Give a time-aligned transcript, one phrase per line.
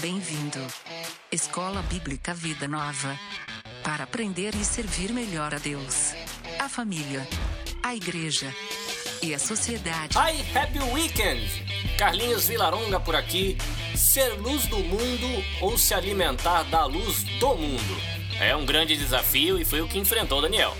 [0.00, 0.58] Bem-vindo.
[1.30, 3.18] Escola Bíblica Vida Nova.
[3.84, 6.14] Para aprender e servir melhor a Deus,
[6.58, 7.28] a família,
[7.82, 8.50] a igreja
[9.22, 10.16] e a sociedade.
[10.16, 11.42] Ai, happy weekend!
[11.98, 13.58] Carlinhos Vilaronga por aqui.
[13.94, 18.00] Ser luz do mundo ou se alimentar da luz do mundo?
[18.40, 20.74] É um grande desafio e foi o que enfrentou Daniel.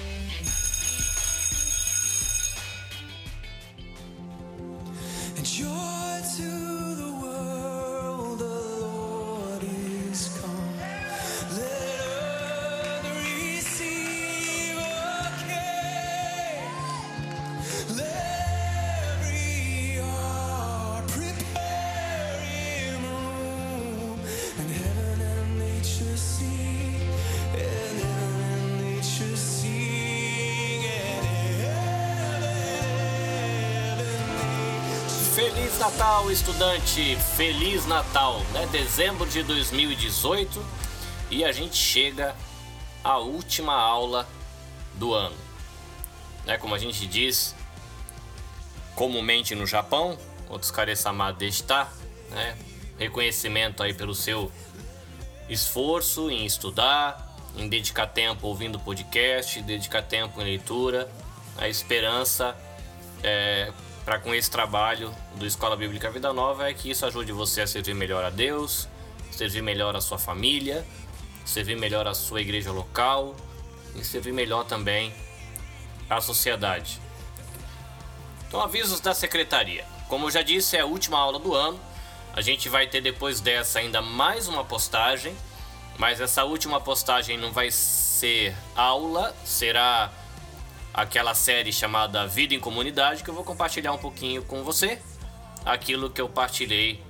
[36.31, 37.17] Estudante!
[37.37, 38.65] Feliz Natal, né?
[38.71, 40.65] Dezembro de 2018
[41.29, 42.37] e a gente chega
[43.03, 44.29] à última aula
[44.95, 45.35] do ano.
[46.47, 46.57] Né?
[46.57, 47.53] Como a gente diz
[48.95, 50.17] comumente no Japão,
[50.49, 51.89] outros kare-sama deshita,
[52.31, 52.57] né?
[52.97, 54.53] Reconhecimento aí pelo seu
[55.49, 61.11] esforço em estudar, em dedicar tempo ouvindo podcast, dedicar tempo em leitura,
[61.59, 62.57] a esperança
[63.21, 63.73] é,
[64.05, 67.67] para com esse trabalho do Escola Bíblica Vida Nova é que isso ajude você a
[67.67, 68.89] servir melhor a Deus,
[69.31, 70.87] servir melhor a sua família,
[71.45, 73.37] servir melhor a sua igreja local
[73.95, 75.13] e servir melhor também
[76.09, 77.01] a sociedade.
[78.47, 79.85] Então, avisos da secretaria.
[80.09, 81.79] Como eu já disse, é a última aula do ano.
[82.33, 85.37] A gente vai ter depois dessa ainda mais uma postagem,
[85.99, 90.11] mas essa última postagem não vai ser aula, será
[91.01, 95.01] aquela série chamada Vida em Comunidade, que eu vou compartilhar um pouquinho com você
[95.65, 97.03] aquilo que eu partilhei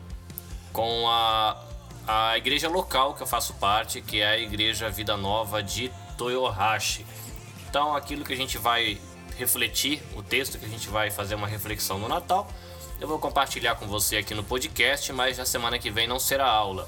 [0.72, 1.60] com a,
[2.06, 7.04] a igreja local que eu faço parte, que é a Igreja Vida Nova de Toyohashi.
[7.68, 8.98] Então, aquilo que a gente vai
[9.36, 12.48] refletir, o texto que a gente vai fazer uma reflexão no Natal,
[13.00, 16.46] eu vou compartilhar com você aqui no podcast, mas na semana que vem não será
[16.46, 16.86] aula.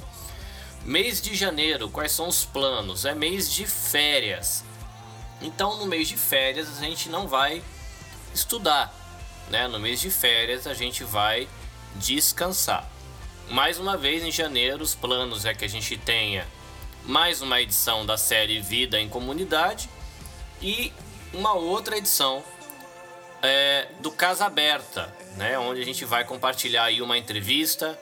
[0.85, 3.05] Mês de janeiro, quais são os planos?
[3.05, 4.65] É mês de férias.
[5.43, 7.63] Então, no mês de férias, a gente não vai
[8.33, 8.95] estudar,
[9.49, 9.67] né?
[9.67, 11.49] No mês de férias, a gente vai
[11.97, 12.89] descansar.
[13.51, 16.47] Mais uma vez, em janeiro, os planos é que a gente tenha
[17.05, 19.91] mais uma edição da série Vida em Comunidade
[20.61, 20.93] e
[21.35, 22.45] uma outra edição
[23.43, 25.59] é, do Casa Aberta, né?
[25.59, 27.99] Onde a gente vai compartilhar aí uma entrevista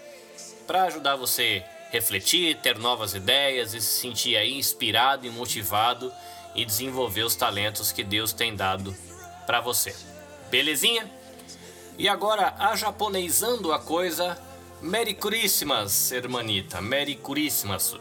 [0.67, 6.12] para ajudar você refletir, ter novas ideias e se sentir aí inspirado e motivado
[6.55, 8.94] e desenvolver os talentos que Deus tem dado
[9.47, 9.94] para você.
[10.50, 11.11] Belezinha?
[11.99, 14.38] E agora, a japonesando a coisa,
[14.81, 17.94] Merry Christmas, hermanita, Merry Christmas.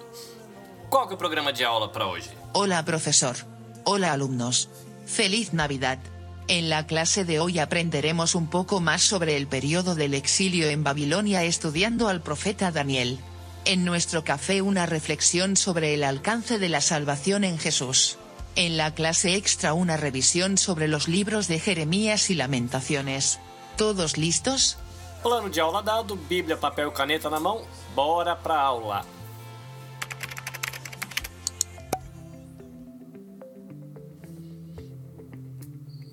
[0.90, 2.30] Qual que é o programa de aula para hoje?
[2.54, 3.36] Hola profesor.
[3.84, 4.70] Hola alumnos.
[5.06, 6.00] Feliz Navidad.
[6.48, 10.84] En la clase de hoy aprenderemos un poco más sobre el periodo del exilio en
[10.84, 13.20] Babilonia estudiando al profeta Daniel.
[13.66, 18.19] En nuestro café una reflexión sobre el alcance de la salvación en Jesús.
[18.56, 23.40] En la clase extra una revisión sobre los libros de Jeremías y Lamentaciones.
[23.78, 24.78] ¿Todos listos?
[25.24, 27.66] Plano de aula dado, Bíblia, papel caneta na mão,
[27.96, 29.06] bora pra aula.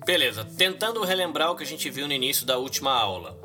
[0.05, 3.37] Beleza, tentando relembrar o que a gente viu no início da última aula.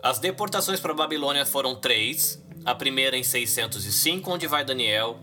[0.00, 2.40] As deportações para Babilônia foram três.
[2.64, 5.18] A primeira em 605, onde vai Daniel.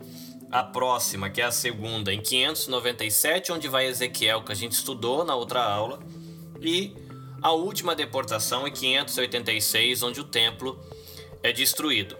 [0.51, 5.23] A próxima, que é a segunda, em 597, onde vai Ezequiel, que a gente estudou
[5.23, 6.00] na outra aula.
[6.59, 6.94] E
[7.41, 10.78] a última deportação em 586, onde o templo
[11.41, 12.17] é destruído.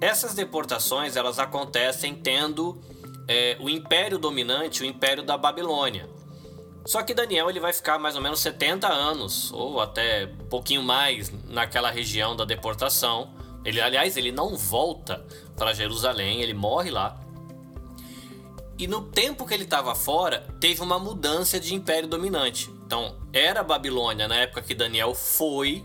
[0.00, 2.78] Essas deportações elas acontecem tendo
[3.26, 6.08] é, o império dominante, o império da Babilônia.
[6.84, 10.82] Só que Daniel ele vai ficar mais ou menos 70 anos, ou até um pouquinho
[10.82, 13.32] mais, naquela região da deportação.
[13.64, 15.24] Ele, aliás, ele não volta
[15.56, 17.18] para Jerusalém, ele morre lá.
[18.82, 22.68] E no tempo que ele estava fora, teve uma mudança de império dominante.
[22.84, 25.84] Então, era a Babilônia na época que Daniel foi,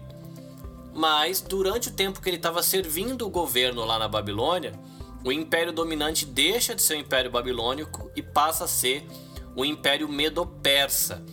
[0.95, 4.73] mas durante o tempo que ele estava servindo o governo lá na Babilônia,
[5.23, 9.05] o império dominante deixa de ser o império babilônico e passa a ser
[9.55, 11.23] o Império Medo-Persa.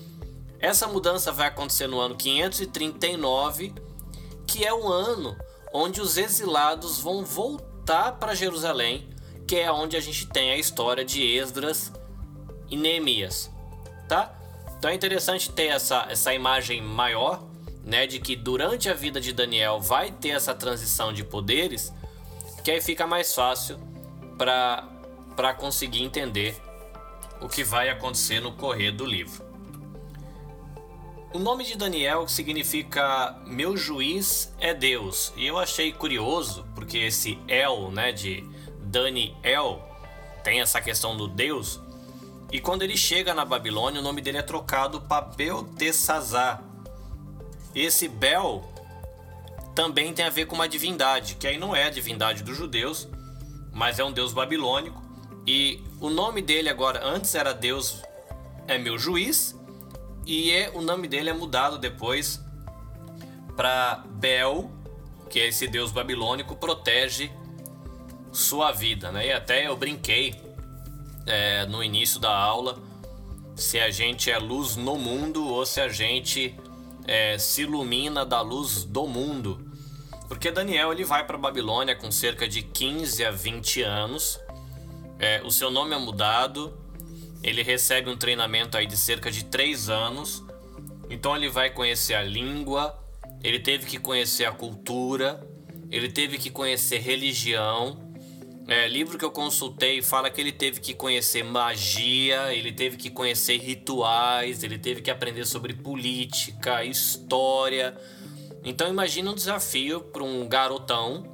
[0.61, 3.73] Essa mudança vai acontecer no ano 539,
[4.47, 5.35] que é o ano
[5.73, 9.09] onde os exilados vão voltar para Jerusalém,
[9.47, 11.93] que é onde a gente tem a história de Esdras
[12.71, 13.51] e Neemias,
[14.09, 14.35] tá?
[14.79, 17.43] Então é interessante ter essa, essa imagem maior,
[17.83, 21.93] né, de que durante a vida de Daniel vai ter essa transição de poderes,
[22.63, 23.79] que aí fica mais fácil
[24.39, 26.57] para conseguir entender
[27.41, 29.45] o que vai acontecer no correr do livro.
[31.35, 35.33] O nome de Daniel significa meu juiz é Deus.
[35.37, 38.49] E eu achei curioso, porque esse El, né, de
[38.95, 39.83] Daniel,
[40.45, 41.81] tem essa questão do Deus.
[42.53, 46.63] E quando ele chega na Babilônia, o nome dele é trocado para Beltesazar.
[47.75, 48.65] Esse Bel
[49.75, 53.09] também tem a ver com uma divindade, que aí não é a divindade dos judeus,
[53.73, 55.03] mas é um deus babilônico.
[55.45, 58.01] E o nome dele agora, antes era Deus
[58.69, 59.59] é meu juiz,
[60.25, 62.41] e é, o nome dele é mudado depois
[63.57, 64.71] para Bel,
[65.29, 67.33] que é esse deus babilônico, protege
[68.35, 69.11] sua vida.
[69.11, 69.29] Né?
[69.29, 70.35] E até eu brinquei
[71.27, 72.79] é, no início da aula
[73.57, 76.55] se a gente é luz no mundo ou se a gente
[77.07, 79.71] é, se ilumina da luz do mundo.
[80.29, 84.41] Porque Daniel ele vai para Babilônia com cerca de 15 a 20 anos.
[85.19, 86.85] É, o seu nome é mudado
[87.45, 90.43] ele recebe um treinamento aí de cerca de três anos.
[91.11, 92.99] Então ele vai conhecer a língua,
[93.43, 95.47] ele teve que conhecer a cultura,
[95.91, 98.04] ele teve que conhecer religião.
[98.67, 103.11] É, livro que eu consultei fala que ele teve que conhecer magia, ele teve que
[103.11, 107.95] conhecer rituais, ele teve que aprender sobre política, história.
[108.65, 111.25] Então imagina um desafio para um garotão,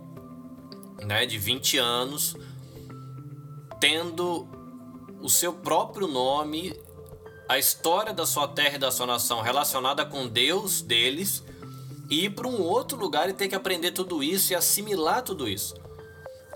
[1.05, 2.37] né, de 20 anos,
[3.79, 4.49] tendo
[5.23, 6.75] o seu próprio nome,
[7.49, 11.45] a história da sua terra e da sua nação relacionada com Deus deles,
[12.11, 15.49] e ir para um outro lugar e ter que aprender tudo isso e assimilar tudo
[15.49, 15.77] isso.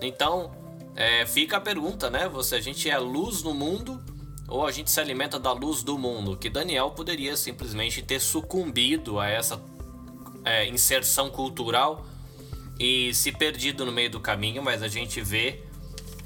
[0.01, 0.64] Então,
[0.95, 2.29] é, fica a pergunta, né?
[2.29, 4.01] Você, a gente é luz no mundo
[4.47, 6.37] ou a gente se alimenta da luz do mundo?
[6.37, 9.61] Que Daniel poderia simplesmente ter sucumbido a essa
[10.45, 12.05] é, inserção cultural
[12.79, 15.63] e se perdido no meio do caminho, mas a gente vê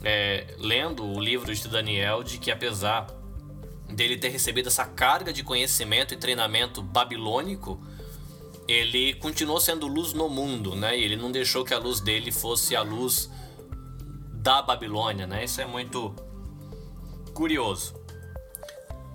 [0.04, 3.08] é, lendo o livro de Daniel de que apesar
[3.90, 7.82] dele ter recebido essa carga de conhecimento e treinamento babilônico,
[8.68, 10.96] ele continuou sendo luz no mundo, né?
[10.96, 13.32] E ele não deixou que a luz dele fosse a luz
[14.40, 15.44] da Babilônia, né?
[15.44, 16.16] Isso é muito
[17.34, 17.94] curioso.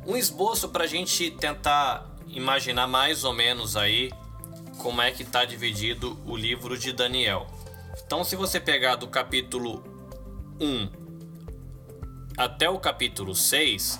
[0.07, 4.13] Um esboço para a gente tentar imaginar mais ou menos aí
[4.79, 7.47] como é que está dividido o livro de Daniel.
[8.05, 9.83] Então, se você pegar do capítulo
[10.61, 10.91] 1
[12.37, 13.99] até o capítulo 6,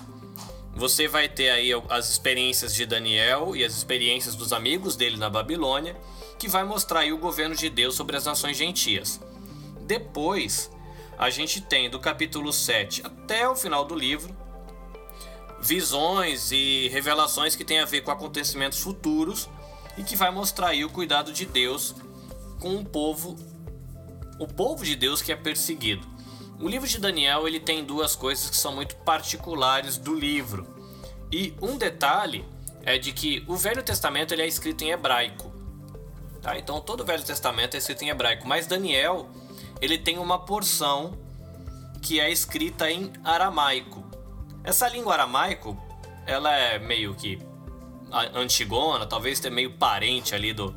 [0.75, 5.29] você vai ter aí as experiências de Daniel e as experiências dos amigos dele na
[5.29, 5.95] Babilônia,
[6.37, 9.19] que vai mostrar aí o governo de Deus sobre as nações gentias.
[9.87, 10.69] Depois,
[11.17, 14.35] a gente tem do capítulo 7 até o final do livro
[15.65, 19.49] visões e revelações que têm a ver com acontecimentos futuros
[19.97, 21.95] e que vai mostrar aí o cuidado de Deus
[22.59, 23.35] com o povo,
[24.39, 26.05] o povo de Deus que é perseguido.
[26.59, 30.67] O livro de Daniel ele tem duas coisas que são muito particulares do livro.
[31.31, 32.45] E um detalhe
[32.83, 35.51] é de que o Velho Testamento ele é escrito em hebraico.
[36.41, 36.57] Tá?
[36.57, 39.27] Então todo o Velho Testamento é escrito em hebraico, mas Daniel
[39.81, 41.17] ele tem uma porção
[42.01, 44.03] que é escrita em aramaico.
[44.63, 45.77] Essa língua aramaico
[46.25, 47.39] ela é meio que
[48.33, 50.73] antigona, talvez ter meio parente ali do,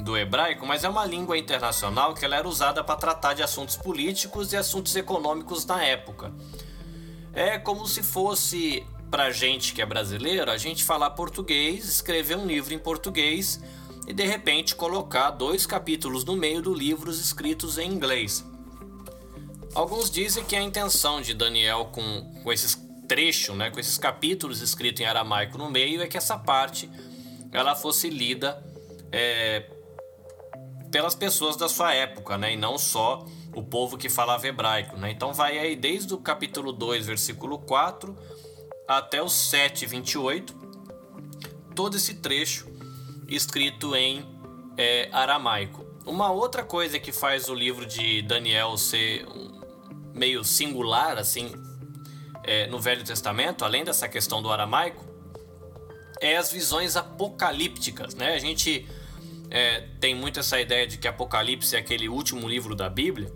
[0.00, 3.76] do hebraico, mas é uma língua internacional que ela era usada para tratar de assuntos
[3.76, 6.32] políticos e assuntos econômicos na época.
[7.32, 12.46] É como se fosse para gente que é brasileiro, a gente falar português, escrever um
[12.46, 13.60] livro em português
[14.06, 18.44] e de repente colocar dois capítulos no meio do livro escritos em inglês.
[19.74, 22.78] Alguns dizem que a intenção de Daniel com, com esses
[23.08, 26.90] trechos, né, com esses capítulos escritos em aramaico no meio, é que essa parte
[27.52, 28.62] ela fosse lida
[29.10, 29.70] é,
[30.90, 32.54] pelas pessoas da sua época, né?
[32.54, 35.10] E não só o povo que falava hebraico, né?
[35.10, 38.16] Então vai aí desde o capítulo 2, versículo 4
[38.88, 40.54] até o 7, 28,
[41.74, 42.71] todo esse trecho
[43.34, 44.24] escrito em
[44.76, 45.84] é, aramaico.
[46.04, 49.26] Uma outra coisa que faz o livro de Daniel ser
[50.12, 51.52] meio singular, assim,
[52.44, 55.04] é, no Velho Testamento, além dessa questão do aramaico,
[56.20, 58.34] é as visões apocalípticas, né?
[58.34, 58.86] A gente
[59.50, 63.32] é, tem muito essa ideia de que Apocalipse é aquele último livro da Bíblia,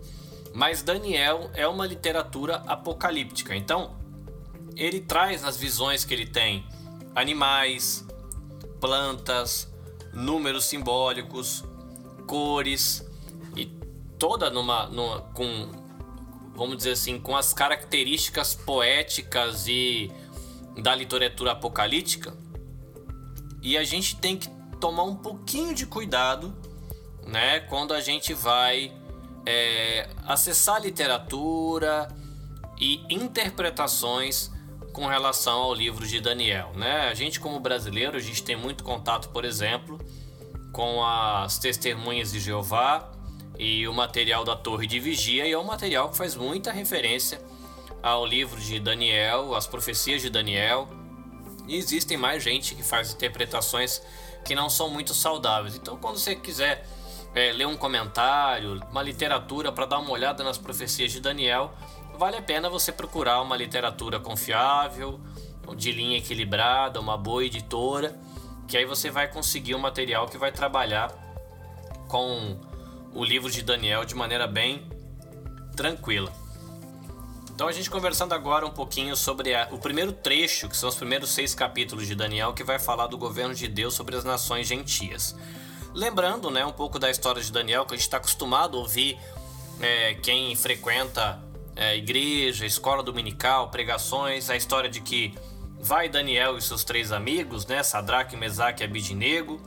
[0.53, 3.55] mas Daniel é uma literatura apocalíptica.
[3.55, 3.95] Então,
[4.75, 6.65] ele traz nas visões que ele tem
[7.13, 8.05] animais,
[8.79, 9.71] plantas,
[10.17, 11.63] números simbólicos,
[12.25, 13.05] cores
[13.55, 13.65] e
[14.17, 15.69] toda numa, numa com
[16.55, 20.11] vamos dizer assim, com as características poéticas e
[20.75, 22.35] da literatura apocalíptica.
[23.61, 26.55] E a gente tem que tomar um pouquinho de cuidado,
[27.27, 28.91] né, quando a gente vai
[29.45, 32.07] é, acessar literatura
[32.79, 34.51] e interpretações
[34.97, 36.71] com relação ao livro de Daniel.
[36.73, 37.07] Né?
[37.07, 39.99] A gente, como brasileiro, a gente tem muito contato, por exemplo,
[40.71, 43.07] com as testemunhas de Jeová
[43.59, 47.39] e o material da Torre de Vigia, e é um material que faz muita referência
[48.01, 50.87] ao livro de Daniel, às profecias de Daniel.
[51.67, 54.01] E existem mais gente que faz interpretações
[54.43, 55.75] que não são muito saudáveis.
[55.75, 56.87] Então, quando você quiser
[57.35, 61.71] é, ler um comentário, uma literatura para dar uma olhada nas profecias de Daniel,
[62.17, 65.19] vale a pena você procurar uma literatura confiável,
[65.75, 68.17] de linha equilibrada, uma boa editora,
[68.67, 71.11] que aí você vai conseguir um material que vai trabalhar
[72.07, 72.57] com
[73.13, 74.87] o livro de Daniel de maneira bem
[75.75, 76.31] tranquila.
[77.53, 80.95] Então a gente conversando agora um pouquinho sobre a, o primeiro trecho, que são os
[80.95, 84.67] primeiros seis capítulos de Daniel, que vai falar do governo de Deus sobre as nações
[84.67, 85.35] gentias.
[85.93, 89.17] Lembrando, né, um pouco da história de Daniel, que a gente está acostumado a ouvir
[89.81, 91.41] é, quem frequenta
[91.77, 95.33] é, igreja, escola dominical, pregações, a história de que
[95.79, 99.61] vai Daniel e seus três amigos, né, Sadraque, Mesaque e Abidinego,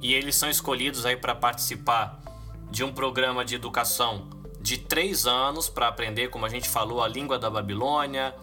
[0.00, 2.22] e eles são escolhidos aí para participar
[2.70, 7.08] de um programa de educação de três anos para aprender, como a gente falou, a
[7.08, 8.34] língua da Babilônia,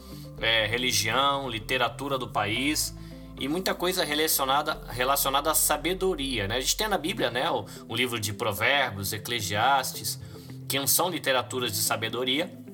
[0.41, 2.93] é, religião, literatura do país
[3.39, 6.47] e muita coisa relacionada, relacionada à sabedoria.
[6.47, 6.57] Né?
[6.57, 10.19] A gente tem na Bíblia né, o, o livro de Provérbios, Eclesiastes,
[10.67, 12.64] que não são literaturas de sabedoria,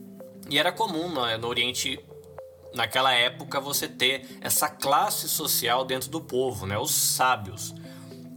[0.51, 1.97] e era comum no, no Oriente
[2.73, 6.77] naquela época você ter essa classe social dentro do povo, né?
[6.77, 7.73] Os sábios.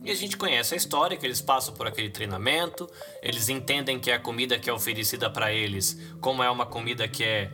[0.04, 2.88] E a gente conhece a história que eles passam por aquele treinamento,
[3.20, 7.24] eles entendem que a comida que é oferecida para eles, como é uma comida que
[7.24, 7.50] é,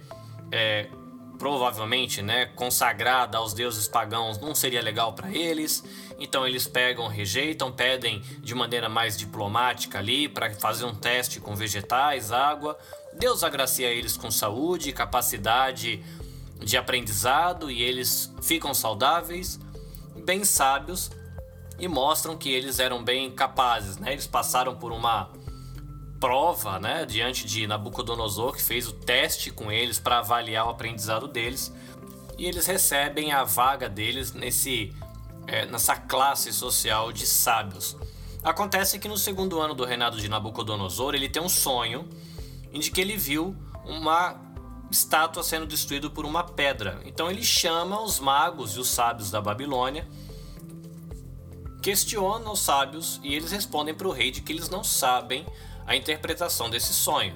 [0.53, 0.89] é
[1.39, 5.83] provavelmente, né, consagrada aos deuses pagãos, não seria legal para eles.
[6.19, 11.57] Então eles pegam, rejeitam, pedem de maneira mais diplomática ali para fazer um teste com
[11.57, 12.79] vegetais, água.
[13.19, 16.03] Deus agracia eles com saúde, capacidade
[16.59, 19.59] de aprendizado e eles ficam saudáveis,
[20.25, 21.11] bem sábios
[21.79, 24.13] e mostram que eles eram bem capazes, né?
[24.13, 25.31] Eles passaram por uma
[26.21, 31.27] prova, né, diante de Nabucodonosor, que fez o teste com eles para avaliar o aprendizado
[31.27, 31.73] deles,
[32.37, 34.95] e eles recebem a vaga deles nesse
[35.47, 37.97] é, nessa classe social de sábios.
[38.43, 42.09] Acontece que no segundo ano do reinado de Nabucodonosor, ele tem um sonho
[42.73, 44.41] em que ele viu uma
[44.91, 47.01] estátua sendo destruída por uma pedra.
[47.05, 50.07] Então ele chama os magos e os sábios da Babilônia
[51.81, 55.47] questiona os sábios e eles respondem para o rei de que eles não sabem
[55.87, 57.35] a interpretação desse sonho.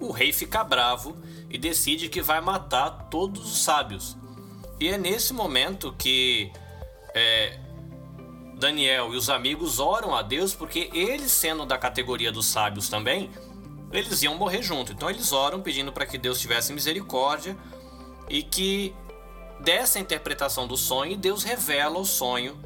[0.00, 1.16] O rei fica bravo
[1.48, 4.16] e decide que vai matar todos os sábios.
[4.78, 6.50] E é nesse momento que
[7.14, 7.58] é,
[8.56, 13.30] Daniel e os amigos oram a Deus, porque eles, sendo da categoria dos sábios também,
[13.92, 14.92] eles iam morrer junto.
[14.92, 17.56] Então eles oram pedindo para que Deus tivesse misericórdia
[18.28, 18.94] e que
[19.60, 22.58] dessa interpretação do sonho, Deus revela o sonho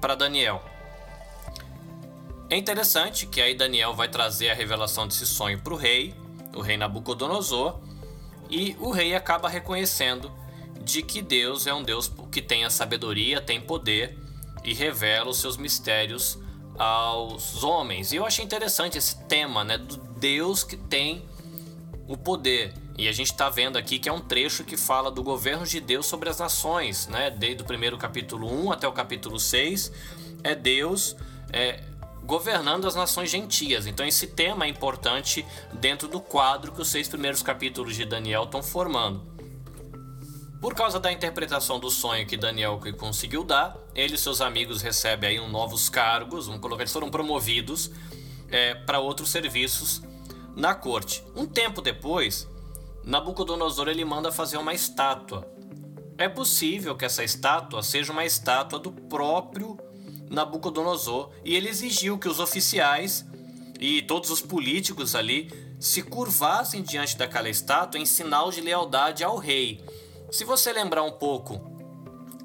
[0.00, 0.62] para Daniel.
[2.48, 6.14] É interessante que aí Daniel vai trazer a revelação desse sonho para o rei,
[6.54, 7.80] o rei Nabucodonosor,
[8.48, 10.32] e o rei acaba reconhecendo
[10.80, 14.16] de que Deus é um Deus que tem a sabedoria, tem poder
[14.62, 16.38] e revela os seus mistérios
[16.78, 18.12] aos homens.
[18.12, 21.24] E eu achei interessante esse tema, né, do Deus que tem
[22.08, 22.74] o poder.
[22.98, 25.80] E a gente está vendo aqui que é um trecho que fala do governo de
[25.80, 27.30] Deus sobre as nações, né?
[27.30, 29.92] Desde o primeiro capítulo 1 até o capítulo 6,
[30.42, 31.14] é Deus
[31.52, 31.82] é,
[32.24, 33.86] governando as nações gentias.
[33.86, 35.44] Então esse tema é importante
[35.74, 39.36] dentro do quadro que os seis primeiros capítulos de Daniel estão formando.
[40.60, 45.30] Por causa da interpretação do sonho que Daniel conseguiu dar, ele e seus amigos recebem
[45.30, 47.90] aí um novos cargos, colocar, eles foram promovidos
[48.50, 50.02] é, para outros serviços
[50.54, 51.22] na corte.
[51.34, 52.48] Um tempo depois,
[53.04, 55.46] Nabucodonosor ele manda fazer uma estátua.
[56.18, 59.78] É possível que essa estátua seja uma estátua do próprio
[60.30, 63.24] Nabucodonosor e ele exigiu que os oficiais
[63.78, 69.36] e todos os políticos ali se curvassem diante daquela estátua em sinal de lealdade ao
[69.36, 69.84] rei.
[70.30, 71.75] Se você lembrar um pouco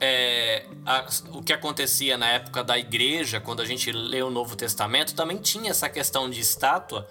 [0.03, 4.55] é, a, o que acontecia na época da igreja, quando a gente lê o Novo
[4.55, 7.07] Testamento, também tinha essa questão de estátua,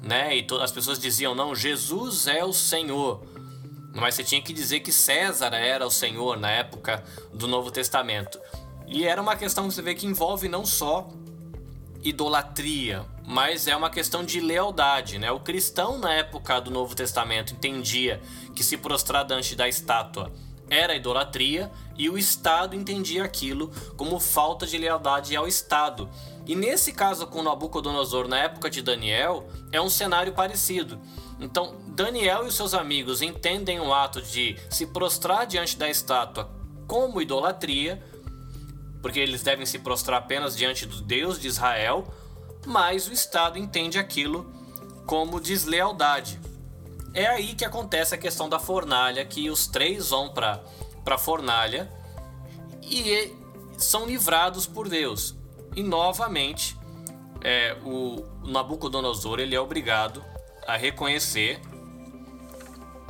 [0.00, 0.36] né?
[0.36, 3.20] E as pessoas diziam: não, Jesus é o Senhor.
[3.92, 7.02] Mas você tinha que dizer que César era o Senhor na época
[7.34, 8.38] do Novo Testamento.
[8.86, 11.08] E era uma questão que você vê que envolve não só
[12.00, 15.32] idolatria, mas é uma questão de lealdade, né?
[15.32, 18.20] O cristão na época do Novo Testamento entendia
[18.54, 20.30] que se prostrar diante da estátua
[20.70, 26.08] era idolatria e o Estado entendia aquilo como falta de lealdade ao Estado.
[26.46, 30.98] E nesse caso com Nabucodonosor, na época de Daniel, é um cenário parecido.
[31.38, 36.50] Então, Daniel e seus amigos entendem o ato de se prostrar diante da estátua
[36.86, 38.02] como idolatria,
[39.00, 42.12] porque eles devem se prostrar apenas diante do Deus de Israel,
[42.66, 44.52] mas o Estado entende aquilo
[45.06, 46.40] como deslealdade.
[47.12, 50.62] É aí que acontece a questão da fornalha, que os três vão para
[51.06, 51.90] a fornalha
[52.82, 53.32] e
[53.76, 55.34] são livrados por Deus.
[55.74, 56.76] E novamente,
[57.40, 60.22] é, o Nabucodonosor ele é obrigado
[60.66, 61.60] a reconhecer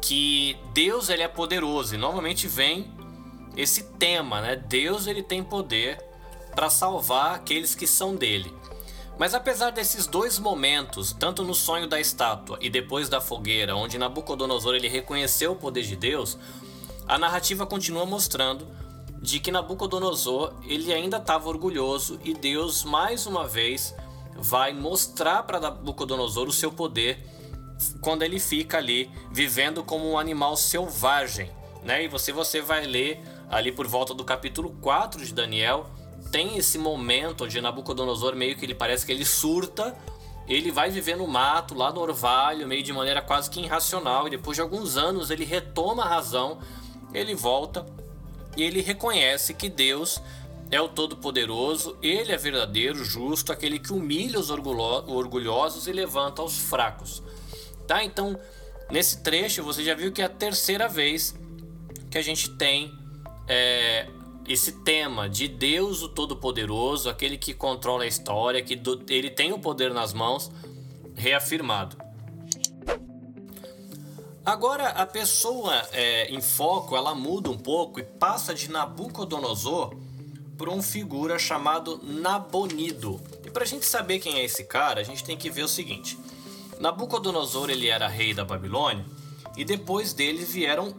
[0.00, 2.90] que Deus ele é poderoso e novamente vem
[3.56, 4.56] esse tema, né?
[4.56, 6.02] Deus ele tem poder
[6.54, 8.52] para salvar aqueles que são dele.
[9.20, 13.98] Mas apesar desses dois momentos, tanto no sonho da estátua e depois da fogueira, onde
[13.98, 16.38] Nabucodonosor ele reconheceu o poder de Deus,
[17.06, 18.66] a narrativa continua mostrando
[19.20, 23.94] de que Nabucodonosor ele ainda estava orgulhoso e Deus mais uma vez
[24.36, 27.22] vai mostrar para Nabucodonosor o seu poder
[28.00, 31.50] quando ele fica ali vivendo como um animal selvagem,
[31.84, 32.04] né?
[32.04, 35.90] E você você vai ler ali por volta do capítulo 4 de Daniel,
[36.30, 39.96] tem esse momento onde Nabucodonosor meio que ele parece que ele surta,
[40.48, 44.30] ele vai viver no mato, lá no orvalho, meio de maneira quase que irracional, e
[44.30, 46.58] depois de alguns anos ele retoma a razão,
[47.14, 47.86] ele volta
[48.56, 50.20] e ele reconhece que Deus
[50.70, 56.58] é o Todo-Poderoso, ele é verdadeiro, justo, aquele que humilha os orgulhosos e levanta os
[56.58, 57.22] fracos.
[57.86, 58.04] Tá?
[58.04, 58.38] Então,
[58.90, 61.34] nesse trecho você já viu que é a terceira vez
[62.08, 62.92] que a gente tem
[63.48, 64.08] é,
[64.52, 69.52] esse tema de Deus o Todo-Poderoso, aquele que controla a história, que do, ele tem
[69.52, 70.50] o poder nas mãos,
[71.14, 71.96] reafirmado.
[74.44, 79.94] Agora a pessoa é, em foco ela muda um pouco e passa de Nabucodonosor
[80.58, 83.20] para um figura chamado Nabonido.
[83.46, 85.68] E para a gente saber quem é esse cara, a gente tem que ver o
[85.68, 86.18] seguinte:
[86.80, 89.04] Nabucodonosor ele era rei da Babilônia
[89.56, 90.92] e depois dele vieram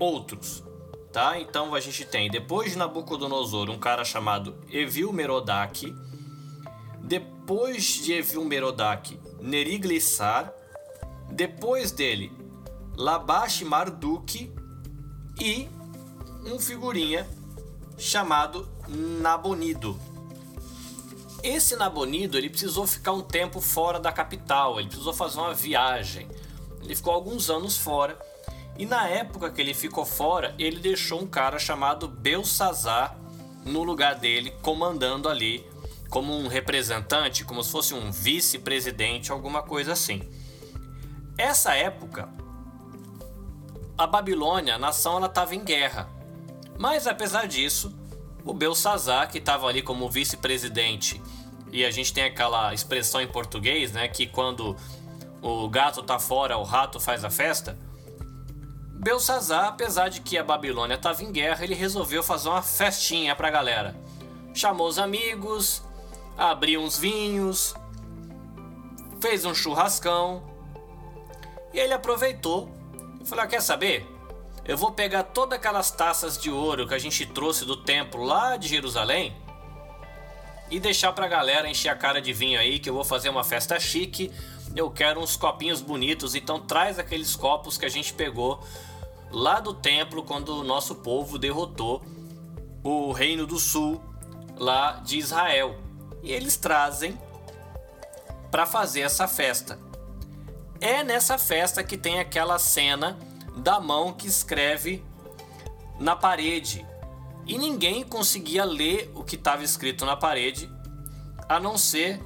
[0.00, 0.67] outros
[1.12, 1.38] tá?
[1.38, 5.94] Então a gente tem, depois de Nabucodonosor, um cara chamado Evil Merodach.
[7.02, 10.52] Depois de Evil Merodach, Neriglissar.
[11.30, 12.32] Depois dele,
[12.96, 14.52] Labash Marduk.
[15.40, 15.68] E
[16.44, 17.28] um figurinha
[17.96, 19.98] chamado Nabonido.
[21.42, 26.28] Esse Nabonido ele precisou ficar um tempo fora da capital, ele precisou fazer uma viagem.
[26.82, 28.18] Ele ficou alguns anos fora
[28.78, 33.18] e na época que ele ficou fora, ele deixou um cara chamado Belsazar
[33.64, 35.66] no lugar dele, comandando ali
[36.08, 40.22] como um representante, como se fosse um vice-presidente, alguma coisa assim.
[41.36, 42.28] Essa época,
[43.96, 46.08] a Babilônia, a nação, ela estava em guerra.
[46.78, 47.92] Mas apesar disso,
[48.44, 51.20] o Belsazar, que estava ali como vice-presidente,
[51.72, 54.76] e a gente tem aquela expressão em português, né, que quando
[55.42, 57.76] o gato tá fora, o rato faz a festa.
[58.98, 63.46] Belsazar, apesar de que a Babilônia estava em guerra, ele resolveu fazer uma festinha para
[63.46, 63.94] a galera.
[64.52, 65.84] Chamou os amigos,
[66.36, 67.76] abriu uns vinhos,
[69.20, 70.42] fez um churrascão.
[71.72, 72.68] E ele aproveitou
[73.20, 74.04] e falou: Quer saber?
[74.64, 78.56] Eu vou pegar todas aquelas taças de ouro que a gente trouxe do templo lá
[78.56, 79.34] de Jerusalém
[80.70, 83.28] e deixar para a galera encher a cara de vinho aí, que eu vou fazer
[83.28, 84.32] uma festa chique.
[84.74, 88.62] Eu quero uns copinhos bonitos, então traz aqueles copos que a gente pegou
[89.30, 92.02] lá do templo quando o nosso povo derrotou
[92.82, 94.00] o reino do sul
[94.56, 95.78] lá de Israel.
[96.22, 97.18] E eles trazem
[98.50, 99.78] para fazer essa festa.
[100.80, 103.18] É nessa festa que tem aquela cena
[103.56, 105.04] da mão que escreve
[105.98, 106.86] na parede.
[107.46, 110.70] E ninguém conseguia ler o que estava escrito na parede,
[111.48, 112.20] a não ser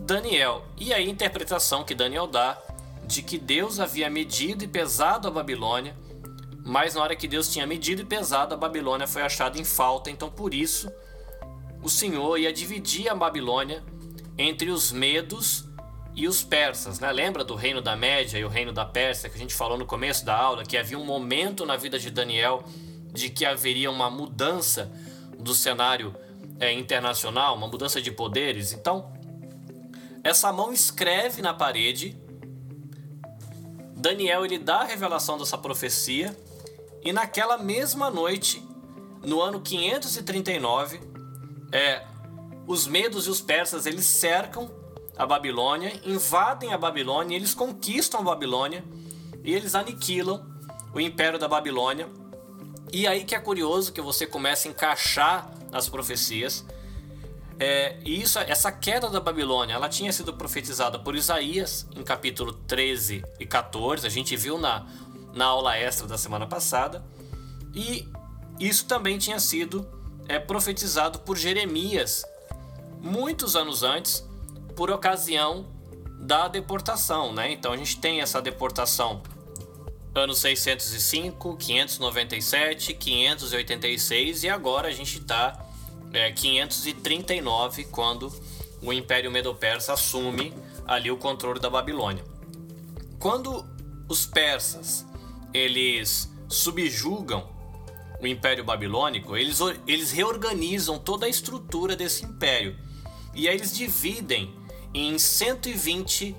[0.00, 0.64] Daniel.
[0.76, 2.60] E a interpretação que Daniel dá
[3.06, 5.96] de que Deus havia medido e pesado a Babilônia
[6.64, 10.10] mas na hora que Deus tinha medido e pesado, a Babilônia foi achada em falta,
[10.10, 10.90] então por isso
[11.82, 13.82] o Senhor ia dividir a Babilônia
[14.38, 15.64] entre os medos
[16.14, 17.10] e os persas, né?
[17.10, 19.86] Lembra do reino da Média e o reino da Pérsia que a gente falou no
[19.86, 22.62] começo da aula, que havia um momento na vida de Daniel
[23.12, 24.90] de que haveria uma mudança
[25.38, 26.14] do cenário
[26.60, 28.72] é, internacional, uma mudança de poderes.
[28.72, 29.12] Então,
[30.22, 32.16] essa mão escreve na parede.
[33.96, 36.36] Daniel ele dá a revelação dessa profecia
[37.04, 38.62] e naquela mesma noite,
[39.22, 41.00] no ano 539,
[41.72, 42.04] é,
[42.66, 44.70] os medos e os persas eles cercam
[45.16, 48.84] a Babilônia, invadem a Babilônia, eles conquistam a Babilônia
[49.44, 50.46] e eles aniquilam
[50.94, 52.08] o império da Babilônia.
[52.92, 56.64] E aí que é curioso que você começa a encaixar as profecias.
[57.58, 62.52] É, e isso, essa queda da Babilônia, ela tinha sido profetizada por Isaías em capítulo
[62.52, 64.06] 13 e 14.
[64.06, 64.86] A gente viu na,
[65.32, 67.04] na aula extra da semana passada.
[67.74, 68.08] E
[68.60, 69.86] isso também tinha sido
[70.28, 72.24] é, profetizado por Jeremias
[73.00, 74.24] muitos anos antes,
[74.76, 75.66] por ocasião
[76.20, 77.50] da deportação, né?
[77.52, 79.22] Então a gente tem essa deportação
[80.14, 85.66] anos 605, 597, 586 e agora a gente está
[86.12, 88.32] é, 539 quando
[88.82, 90.52] o Império Medo-Persa assume
[90.86, 92.24] ali o controle da Babilônia.
[93.18, 93.64] Quando
[94.08, 95.06] os persas
[95.52, 97.48] eles subjugam
[98.20, 102.78] o Império Babilônico, eles, eles reorganizam toda a estrutura desse império.
[103.34, 104.54] E aí eles dividem
[104.94, 106.36] em 120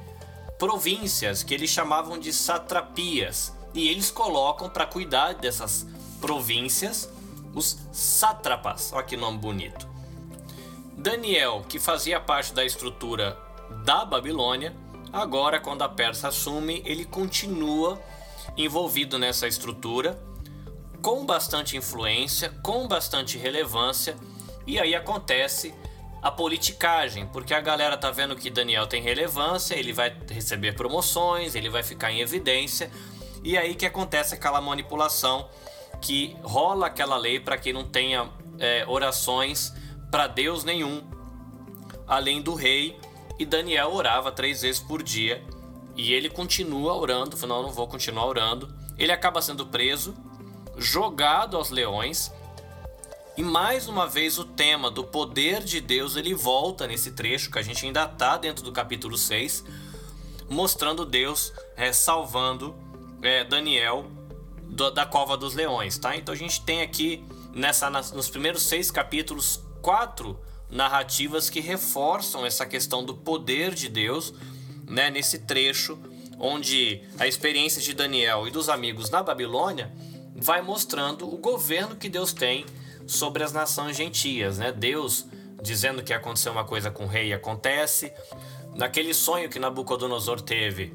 [0.57, 3.53] províncias que eles chamavam de satrapias.
[3.73, 5.85] E eles colocam para cuidar dessas
[6.21, 7.09] províncias
[7.53, 8.93] os sátrapas.
[8.93, 9.87] Olha que nome bonito.
[10.95, 13.37] Daniel, que fazia parte da estrutura
[13.83, 14.75] da Babilônia,
[15.11, 17.99] agora quando a Pérsia assume, ele continua
[18.57, 20.19] envolvido nessa estrutura
[21.01, 24.15] com bastante influência, com bastante relevância,
[24.65, 25.73] e aí acontece
[26.21, 31.53] a politicagem, porque a galera tá vendo que Daniel tem relevância, ele vai receber promoções,
[31.55, 32.89] ele vai ficar em evidência,
[33.43, 35.49] e aí que acontece aquela manipulação
[35.99, 39.73] que rola aquela lei para que não tenha é, orações
[40.09, 41.03] para Deus nenhum,
[42.07, 42.97] além do rei,
[43.37, 45.43] e Daniel orava três vezes por dia,
[45.95, 50.15] e ele continua orando, falou, não, não vou continuar orando, ele acaba sendo preso,
[50.77, 52.31] jogado aos leões.
[53.35, 57.57] E mais uma vez o tema do poder de Deus ele volta nesse trecho que
[57.57, 59.63] a gente ainda está dentro do capítulo 6,
[60.49, 62.75] mostrando Deus é, salvando
[63.21, 64.05] é, Daniel
[64.63, 66.15] do, da cova dos leões, tá?
[66.15, 72.45] Então a gente tem aqui nessa nas, nos primeiros seis capítulos quatro narrativas que reforçam
[72.45, 74.33] essa questão do poder de Deus,
[74.87, 75.09] né?
[75.09, 75.99] Nesse trecho
[76.39, 79.91] onde a experiência de Daniel e dos amigos na Babilônia
[80.35, 82.65] vai mostrando o governo que Deus tem
[83.07, 84.71] sobre as nações gentias, né?
[84.71, 85.25] Deus
[85.61, 88.11] dizendo que aconteceu uma coisa com o rei e acontece.
[88.75, 90.93] Naquele sonho que Nabucodonosor teve,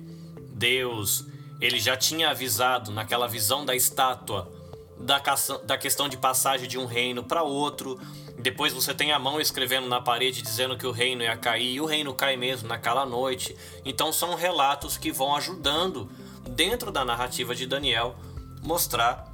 [0.53, 1.25] Deus,
[1.61, 4.53] ele já tinha avisado naquela visão da estátua
[4.99, 5.23] da,
[5.65, 8.01] da questão de passagem de um reino para outro.
[8.39, 11.81] Depois você tem a mão escrevendo na parede dizendo que o reino ia cair, e
[11.81, 13.57] o reino cai mesmo naquela noite.
[13.85, 16.09] Então são relatos que vão ajudando
[16.49, 18.17] dentro da narrativa de Daniel
[18.63, 19.27] mostrar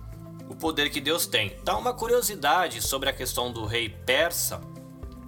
[0.48, 1.56] o poder que Deus tem.
[1.62, 4.60] Dá uma curiosidade sobre a questão do rei persa,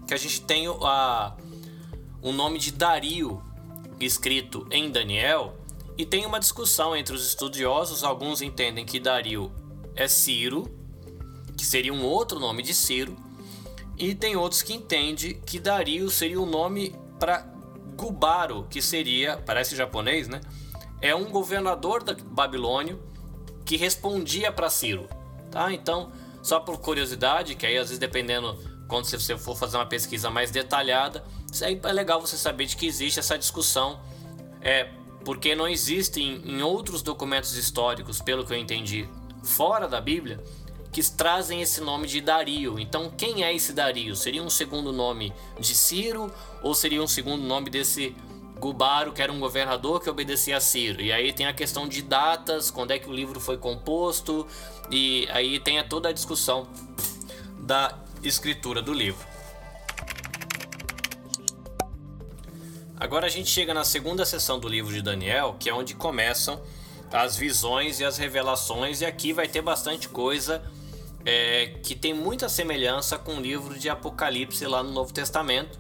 [0.07, 1.35] que a gente tem a,
[2.23, 3.43] o nome de Dario
[4.01, 5.57] escrito em Daniel,
[5.99, 8.05] e tem uma discussão entre os estudiosos.
[8.05, 9.51] Alguns entendem que Dario
[9.95, 10.71] é Ciro,
[11.57, 13.17] que seria um outro nome de Ciro,
[13.99, 17.47] e tem outros que entendem que Dario seria o um nome para
[17.97, 20.41] Gubaro, que seria, parece japonês, né?
[21.01, 22.99] É um governador da Babilônia
[23.65, 25.09] que respondia para Ciro,
[25.51, 25.73] tá?
[25.73, 28.57] Então, só por curiosidade, que aí às vezes dependendo
[28.87, 31.25] quando você for fazer uma pesquisa mais detalhada,
[31.61, 34.01] é legal você saber de que existe essa discussão,
[34.61, 34.91] é
[35.25, 39.09] porque não existe em outros documentos históricos, pelo que eu entendi,
[39.43, 40.41] fora da Bíblia,
[40.97, 42.81] que trazem esse nome de Dario.
[42.81, 44.17] Então, quem é esse Dario?
[44.17, 45.31] Seria um segundo nome
[45.61, 46.33] de Ciro
[46.63, 48.17] ou seria um segundo nome desse
[48.59, 51.03] Gubaro, que era um governador que obedecia a Ciro.
[51.03, 54.47] E aí tem a questão de datas, quando é que o livro foi composto,
[54.91, 56.67] e aí tem toda a discussão
[57.59, 59.27] da escritura do livro.
[62.99, 66.59] Agora a gente chega na segunda sessão do livro de Daniel, que é onde começam
[67.13, 70.63] as visões e as revelações, e aqui vai ter bastante coisa
[71.27, 75.79] é, que tem muita semelhança com o livro de Apocalipse lá no Novo Testamento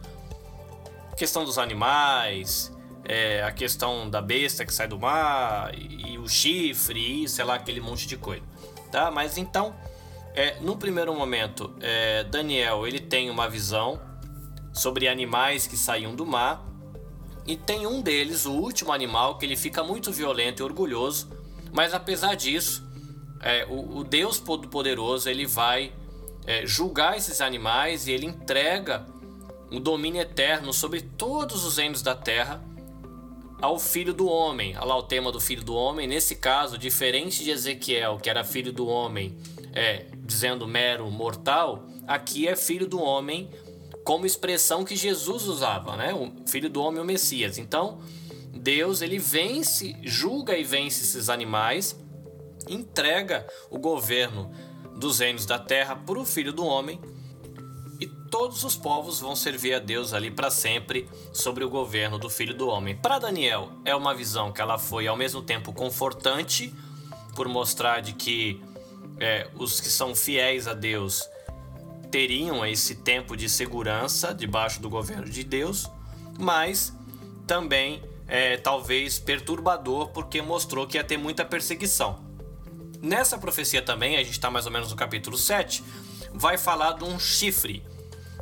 [1.16, 2.70] questão dos animais,
[3.04, 7.44] é, a questão da besta que sai do mar, e, e o chifre, e sei
[7.44, 8.44] lá, aquele monte de coisa.
[8.92, 9.10] Tá?
[9.10, 9.74] Mas então,
[10.34, 14.00] é, no primeiro momento, é, Daniel ele tem uma visão
[14.72, 16.64] sobre animais que saíam do mar,
[17.46, 21.30] e tem um deles, o último animal, que ele fica muito violento e orgulhoso,
[21.72, 22.85] mas apesar disso,
[23.46, 25.92] é, o, o, Deus Todo-Poderoso ele vai
[26.44, 29.06] é, julgar esses animais e ele entrega
[29.70, 32.60] o domínio eterno sobre todos os reinos da terra
[33.62, 34.76] ao filho do homem.
[34.76, 36.08] Olha lá o tema do filho do homem.
[36.08, 39.36] Nesse caso, diferente de Ezequiel, que era filho do homem,
[39.72, 43.48] é, dizendo mero mortal, aqui é filho do homem
[44.02, 46.12] como expressão que Jesus usava, né?
[46.12, 47.58] O filho do homem, o Messias.
[47.58, 48.00] Então,
[48.52, 51.96] Deus ele vence, julga e vence esses animais,
[52.68, 54.50] entrega o governo
[54.96, 57.00] dos reinos da terra para o filho do homem,
[58.00, 62.28] e todos os povos vão servir a Deus ali para sempre sobre o governo do
[62.28, 62.96] filho do homem.
[62.96, 66.74] Para Daniel, é uma visão que ela foi ao mesmo tempo confortante,
[67.34, 68.62] por mostrar de que
[69.20, 71.28] é, os que são fiéis a Deus
[72.10, 75.90] teriam esse tempo de segurança debaixo do governo de Deus,
[76.38, 76.96] mas
[77.46, 82.25] também é, talvez perturbador porque mostrou que ia ter muita perseguição.
[83.06, 85.80] Nessa profecia também, a gente está mais ou menos no capítulo 7,
[86.34, 87.84] vai falar de um chifre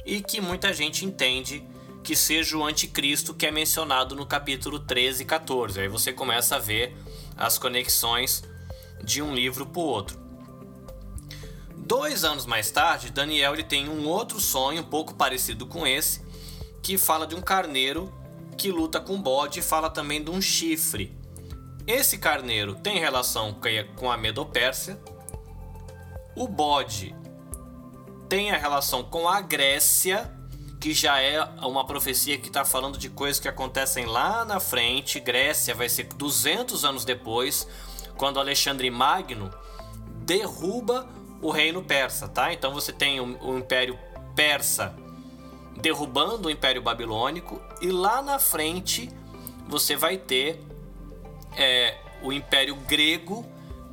[0.06, 1.62] e que muita gente entende
[2.02, 5.80] que seja o anticristo que é mencionado no capítulo 13 e 14.
[5.80, 6.96] Aí você começa a ver
[7.36, 8.42] as conexões
[9.02, 10.18] de um livro para o outro.
[11.76, 16.22] Dois anos mais tarde, Daniel ele tem um outro sonho um pouco parecido com esse,
[16.82, 18.10] que fala de um carneiro
[18.56, 21.14] que luta com bode e fala também de um chifre.
[21.86, 23.54] Esse carneiro tem relação
[23.96, 24.98] com a Medopérsia.
[26.34, 27.14] O bode
[28.26, 30.32] tem a relação com a Grécia,
[30.80, 35.20] que já é uma profecia que está falando de coisas que acontecem lá na frente.
[35.20, 37.68] Grécia vai ser 200 anos depois,
[38.16, 39.50] quando Alexandre Magno
[40.24, 41.06] derruba
[41.42, 42.50] o reino persa, tá?
[42.50, 43.98] Então você tem o, o Império
[44.34, 44.96] Persa
[45.76, 49.10] derrubando o Império Babilônico e lá na frente
[49.68, 50.60] você vai ter
[51.56, 53.46] é, o Império Grego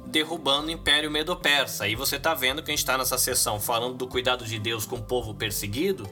[0.05, 1.87] derrubando o Império Medo-Persa.
[1.87, 4.85] E você está vendo que a gente está nessa sessão falando do cuidado de Deus
[4.85, 6.07] com o povo perseguido.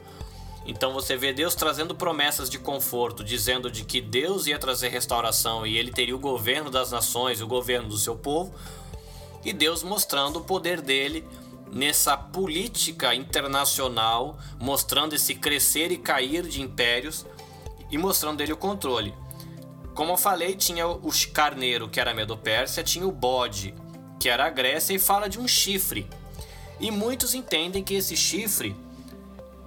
[0.64, 5.66] Então você vê Deus trazendo promessas de conforto, dizendo de que Deus ia trazer restauração
[5.66, 8.54] e ele teria o governo das nações, o governo do seu povo,
[9.44, 11.26] e Deus mostrando o poder dele
[11.72, 17.24] nessa política internacional, mostrando esse crescer e cair de impérios
[17.90, 19.14] e mostrando dele o controle.
[20.00, 23.74] Como eu falei, tinha o carneiro, que era a Medo-Pérsia, tinha o bode,
[24.18, 26.08] que era a Grécia, e fala de um chifre.
[26.80, 28.74] E muitos entendem que esse chifre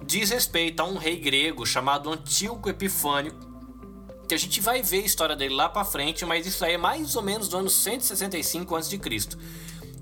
[0.04, 3.32] diz respeito a um rei grego chamado Antíoco Epifânio,
[4.26, 6.78] que a gente vai ver a história dele lá para frente, mas isso aí é
[6.78, 8.98] mais ou menos do ano 165 a.C.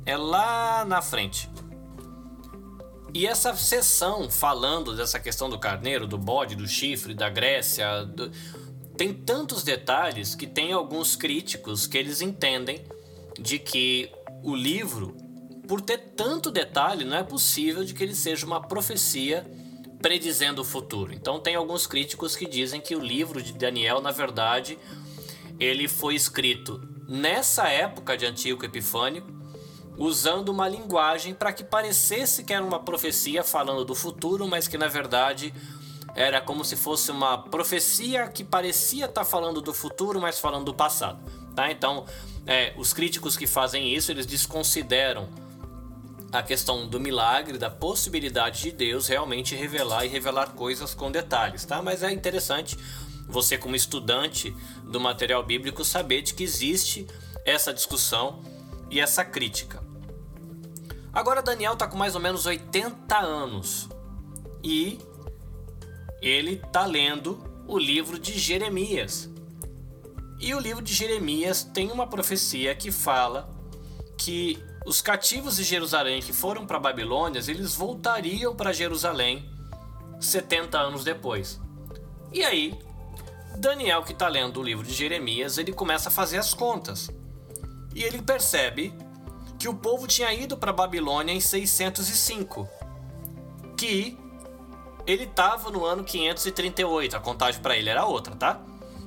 [0.07, 1.47] É lá na frente.
[3.13, 8.33] E essa sessão falando dessa questão do carneiro, do bode, do chifre, da Grécia, do...
[8.97, 12.85] tem tantos detalhes que tem alguns críticos que eles entendem
[13.39, 14.11] de que
[14.43, 15.17] o livro,
[15.67, 19.47] por ter tanto detalhe, não é possível de que ele seja uma profecia
[20.01, 21.15] predizendo o futuro.
[21.15, 24.77] Então tem alguns críticos que dizem que o livro de Daniel, na verdade,
[25.59, 29.25] ele foi escrito nessa época de Antíoco Epifânio,
[29.97, 34.79] usando uma linguagem para que parecesse que era uma profecia falando do futuro, mas que
[34.79, 35.55] na verdade
[36.15, 40.67] era como se fosse uma profecia que parecia estar tá falando do futuro, mas falando
[40.67, 41.21] do passado.
[41.55, 41.71] Tá?
[41.71, 42.05] Então,
[42.47, 45.29] é, os críticos que fazem isso, eles desconsideram
[46.33, 51.65] a questão do milagre, da possibilidade de Deus realmente revelar e revelar coisas com detalhes,
[51.67, 51.83] tá?
[51.83, 52.79] Mas é interessante
[53.29, 57.07] você como estudante do material bíblico saber de que existe
[57.45, 58.41] essa discussão
[58.91, 59.83] e essa crítica.
[61.13, 63.89] Agora Daniel está com mais ou menos 80 anos
[64.65, 64.99] e
[66.23, 69.29] ele está lendo o livro de Jeremias.
[70.39, 73.51] E o livro de Jeremias tem uma profecia que fala
[74.17, 79.49] que os cativos de Jerusalém que foram para Babilônia, eles voltariam para Jerusalém
[80.21, 81.61] 70 anos depois.
[82.33, 82.79] E aí,
[83.59, 87.11] Daniel que está lendo o livro de Jeremias, ele começa a fazer as contas.
[87.95, 88.93] E ele percebe
[89.59, 92.69] que o povo tinha ido para Babilônia em 605,
[93.77, 94.19] que
[95.07, 98.61] ele estava no ano 538, a contagem para ele era outra, tá?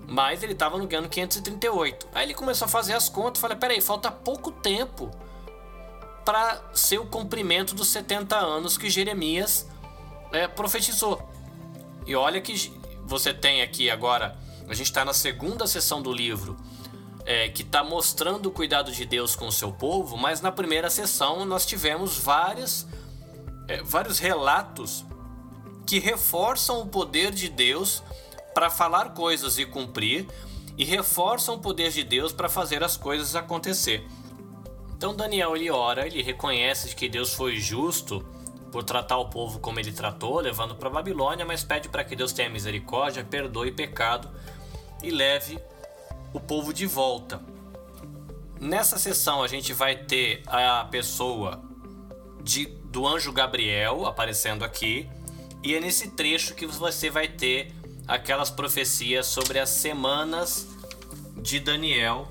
[0.08, 2.08] Mas ele estava no ano 538.
[2.13, 5.10] Aí ele começou a fazer as contas, falei, peraí, falta pouco tempo
[6.23, 9.67] para ser o cumprimento dos 70 anos que Jeremias
[10.31, 11.27] é, profetizou.
[12.05, 12.71] E olha que
[13.05, 16.58] você tem aqui agora, a gente está na segunda sessão do livro,
[17.25, 20.89] é, que está mostrando o cuidado de Deus com o seu povo, mas na primeira
[20.89, 22.88] sessão nós tivemos várias,
[23.67, 25.05] é, vários relatos
[25.86, 28.04] que reforçam o poder de Deus
[28.54, 30.28] para falar coisas e cumprir,
[30.78, 34.06] e reforçam o poder de Deus para fazer as coisas acontecer.
[34.95, 38.26] Então Daniel ele ora, ele reconhece que Deus foi justo
[38.71, 42.34] por tratar o povo como ele tratou, levando para Babilônia, mas pede para que Deus
[42.34, 44.30] tenha misericórdia, perdoe pecado
[45.02, 45.60] e leve
[46.34, 47.41] o povo de volta.
[48.60, 51.62] Nessa sessão a gente vai ter a pessoa
[52.41, 55.10] de, do anjo Gabriel aparecendo aqui,
[55.65, 57.71] e é nesse trecho que você vai ter
[58.08, 60.67] aquelas profecias sobre as semanas
[61.41, 62.28] de Daniel,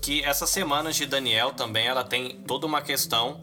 [0.00, 3.40] que essas semanas de Daniel também ela tem toda uma questão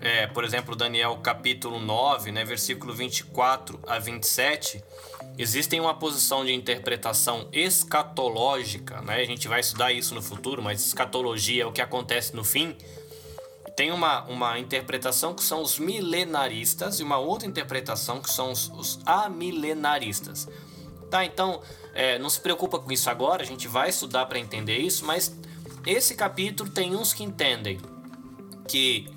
[0.00, 4.82] é, por exemplo, Daniel capítulo 9, né, versículo 24 a 27,
[5.38, 9.16] existem uma posição de interpretação escatológica, né?
[9.16, 12.76] A gente vai estudar isso no futuro, mas escatologia é o que acontece no fim.
[13.76, 18.70] Tem uma, uma interpretação que são os milenaristas e uma outra interpretação que são os,
[18.70, 20.48] os amilenaristas.
[21.10, 21.62] Tá, então
[21.94, 25.36] é, não se preocupa com isso agora, a gente vai estudar para entender isso, mas
[25.86, 27.78] esse capítulo tem uns que entendem
[28.66, 29.08] que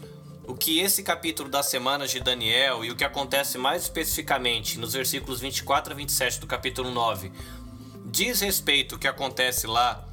[0.45, 4.93] o que esse capítulo das semanas de Daniel e o que acontece mais especificamente nos
[4.93, 7.31] versículos 24 a 27 do capítulo 9
[8.05, 10.07] diz respeito ao que acontece lá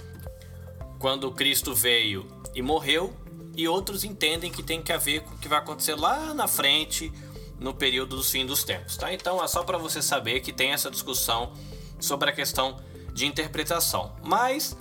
[0.99, 3.15] quando Cristo veio e morreu,
[3.57, 6.47] e outros entendem que tem que a ver com o que vai acontecer lá na
[6.47, 7.13] frente
[7.59, 9.13] no período do fim dos tempos, tá?
[9.13, 11.53] Então é só para você saber que tem essa discussão
[11.99, 12.79] sobre a questão
[13.15, 14.15] de interpretação.
[14.23, 14.77] Mas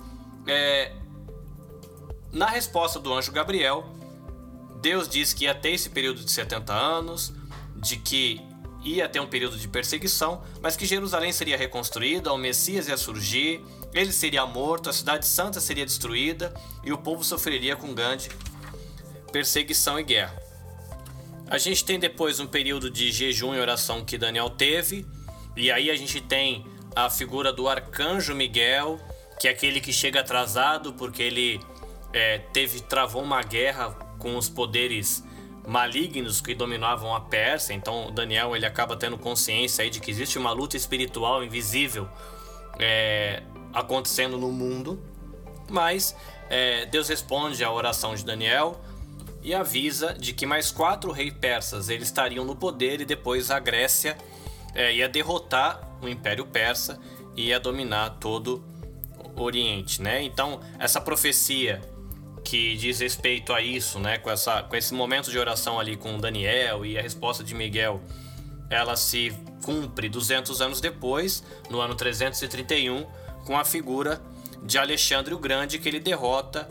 [0.46, 0.92] é,
[2.30, 3.86] na resposta do anjo Gabriel,
[4.82, 7.32] Deus disse que ia ter esse período de 70 anos,
[7.74, 8.42] de que
[8.84, 13.64] ia ter um período de perseguição, mas que Jerusalém seria reconstruída, o Messias ia surgir,
[13.92, 18.28] ele seria morto, a cidade santa seria destruída e o povo sofreria com grande
[19.36, 20.34] perseguição e guerra.
[21.46, 25.04] A gente tem depois um período de jejum e oração que Daniel teve,
[25.54, 28.98] e aí a gente tem a figura do arcanjo Miguel,
[29.38, 31.60] que é aquele que chega atrasado porque ele
[32.14, 35.22] é, teve travou uma guerra com os poderes
[35.68, 37.74] malignos que dominavam a Pérsia.
[37.74, 42.08] Então Daniel ele acaba tendo consciência aí de que existe uma luta espiritual invisível
[42.78, 43.42] é,
[43.74, 44.98] acontecendo no mundo.
[45.68, 46.16] Mas
[46.48, 48.80] é, Deus responde à oração de Daniel
[49.46, 53.60] e avisa de que mais quatro reis persas eles estariam no poder e depois a
[53.60, 54.18] Grécia
[54.74, 56.98] é, ia derrotar o Império Persa
[57.36, 58.64] e ia dominar todo
[59.36, 60.20] o Oriente, né?
[60.20, 61.80] Então essa profecia
[62.42, 64.18] que diz respeito a isso, né?
[64.18, 68.02] Com, essa, com esse momento de oração ali com Daniel e a resposta de Miguel,
[68.68, 69.32] ela se
[69.64, 73.06] cumpre 200 anos depois, no ano 331,
[73.44, 74.20] com a figura
[74.64, 76.68] de Alexandre o Grande, que ele derrota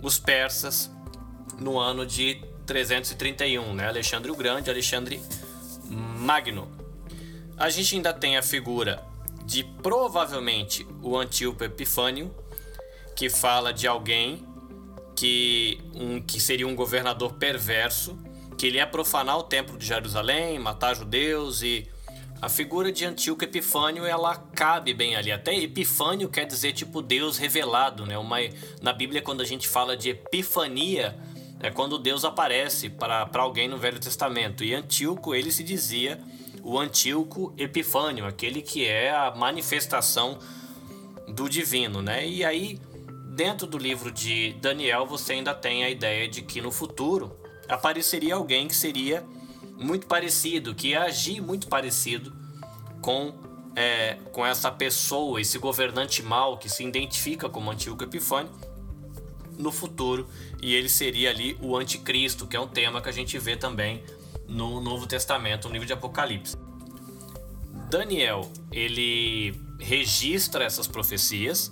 [0.00, 0.94] os persas
[1.58, 3.88] no ano de 331, né?
[3.88, 5.20] Alexandre o Grande, Alexandre
[5.88, 6.68] Magno.
[7.56, 9.02] A gente ainda tem a figura
[9.44, 12.34] de provavelmente o Antíoco Epifânio,
[13.14, 14.44] que fala de alguém
[15.14, 18.18] que, um, que seria um governador perverso,
[18.58, 21.88] que ele ia profanar o templo de Jerusalém, matar judeus e
[22.42, 25.32] a figura de Antíoco Epifânio ela cabe bem ali.
[25.32, 28.18] Até Epifânio quer dizer tipo Deus revelado, né?
[28.18, 28.36] Uma,
[28.82, 31.16] na Bíblia quando a gente fala de epifania
[31.66, 34.62] é quando Deus aparece para alguém no Velho Testamento.
[34.62, 36.20] E Antíoco ele se dizia
[36.62, 40.38] o Antíoco Epifânio, aquele que é a manifestação
[41.26, 42.26] do divino, né?
[42.26, 42.80] E aí
[43.34, 47.36] dentro do livro de Daniel você ainda tem a ideia de que no futuro
[47.68, 49.24] apareceria alguém que seria
[49.76, 52.32] muito parecido, que ia agir muito parecido
[53.02, 53.34] com,
[53.74, 58.52] é, com essa pessoa, esse governante mau que se identifica como Antíoco Epifânio
[59.58, 60.28] no futuro
[60.60, 64.02] e ele seria ali o anticristo, que é um tema que a gente vê também
[64.48, 66.56] no Novo Testamento, no livro de Apocalipse.
[67.90, 71.70] Daniel, ele registra essas profecias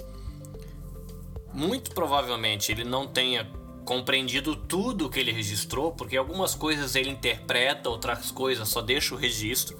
[1.55, 3.49] muito provavelmente ele não tenha
[3.85, 9.19] compreendido tudo que ele registrou, porque algumas coisas ele interpreta, outras coisas só deixa o
[9.19, 9.79] registro.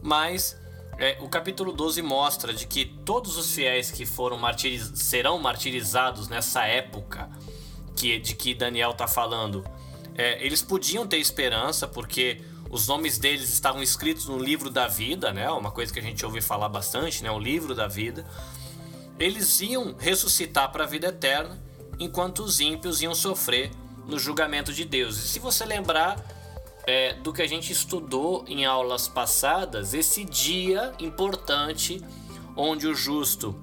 [0.00, 0.56] Mas
[0.98, 6.28] é, o capítulo 12 mostra de que todos os fiéis que foram martiriz serão martirizados
[6.28, 7.28] nessa época
[7.96, 9.64] que de que Daniel está falando,
[10.14, 15.32] é, eles podiam ter esperança, porque os nomes deles estavam escritos no livro da vida,
[15.32, 15.50] né?
[15.50, 17.30] Uma coisa que a gente ouve falar bastante, né?
[17.30, 18.26] O livro da vida
[19.18, 21.60] eles iam ressuscitar para a vida eterna,
[21.98, 23.70] enquanto os ímpios iam sofrer
[24.06, 25.16] no julgamento de Deus.
[25.16, 26.16] E se você lembrar
[26.86, 32.02] é, do que a gente estudou em aulas passadas, esse dia importante
[32.56, 33.54] onde o justo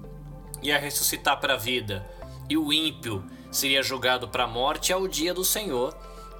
[0.62, 2.06] ia ressuscitar para a vida
[2.48, 5.94] e o ímpio seria julgado para a morte é o dia do Senhor,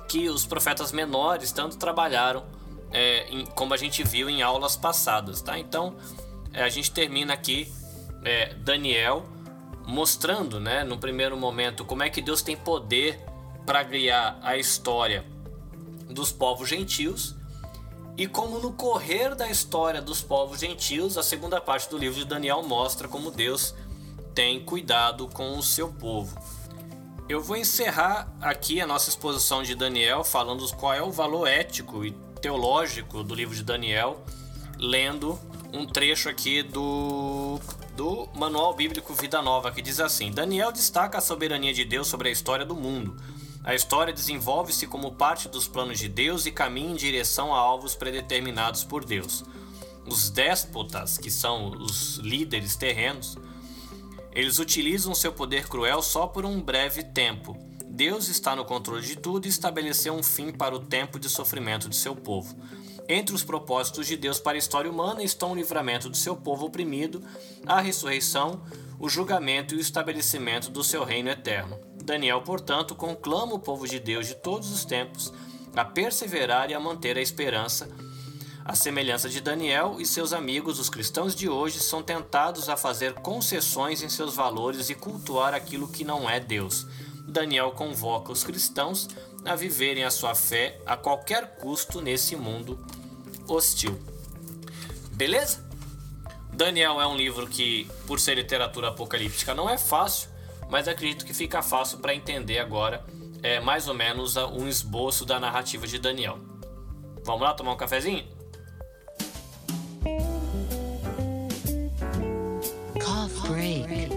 [0.09, 2.44] que os profetas menores tanto trabalharam,
[2.90, 5.59] é, em, como a gente viu em aulas passadas, tá?
[5.59, 5.96] Então
[6.52, 7.72] é, a gente termina aqui
[8.24, 9.24] é, Daniel
[9.86, 13.18] mostrando, né, no primeiro momento, como é que Deus tem poder
[13.66, 15.24] para guiar a história
[16.12, 17.34] dos povos gentios
[18.16, 22.26] e como no correr da história dos povos gentios, a segunda parte do livro de
[22.26, 23.74] Daniel mostra como Deus
[24.34, 26.38] tem cuidado com o seu povo.
[27.28, 32.04] Eu vou encerrar aqui a nossa exposição de Daniel falando qual é o valor ético
[32.04, 32.11] e
[32.42, 34.22] teológico do livro de Daniel,
[34.76, 35.38] lendo
[35.72, 37.58] um trecho aqui do
[37.96, 42.28] do Manual Bíblico Vida Nova, que diz assim: Daniel destaca a soberania de Deus sobre
[42.28, 43.16] a história do mundo.
[43.62, 47.94] A história desenvolve-se como parte dos planos de Deus e caminha em direção a alvos
[47.94, 49.44] predeterminados por Deus.
[50.06, 53.36] Os déspotas, que são os líderes terrenos,
[54.32, 57.56] eles utilizam seu poder cruel só por um breve tempo.
[57.86, 61.88] Deus está no controle de tudo e estabeleceu um fim para o tempo de sofrimento
[61.88, 62.56] de seu povo.
[63.06, 66.66] Entre os propósitos de Deus para a história humana estão o livramento do seu povo
[66.66, 67.22] oprimido,
[67.66, 68.62] a ressurreição,
[68.98, 71.89] o julgamento e o estabelecimento do seu reino eterno.
[72.05, 75.32] Daniel, portanto, conclama o povo de Deus de todos os tempos
[75.74, 77.88] a perseverar e a manter a esperança.
[78.64, 83.14] A semelhança de Daniel e seus amigos, os cristãos de hoje são tentados a fazer
[83.14, 86.86] concessões em seus valores e cultuar aquilo que não é Deus.
[87.26, 89.09] Daniel convoca os cristãos
[89.44, 92.78] a viverem a sua fé a qualquer custo nesse mundo
[93.48, 93.98] hostil.
[95.12, 95.68] Beleza?
[96.53, 100.30] Daniel é um livro que, por ser literatura apocalíptica, não é fácil,
[100.70, 103.04] mas acredito que fica fácil para entender agora
[103.42, 106.38] é, mais ou menos um esboço da narrativa de Daniel.
[107.24, 108.24] Vamos lá tomar um cafezinho?
[113.48, 114.10] Break.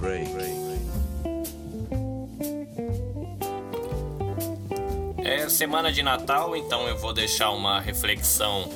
[0.00, 0.52] Break.
[5.18, 8.68] É semana de Natal, então eu vou deixar uma reflexão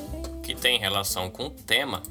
[0.42, 2.02] que tem relação com o tema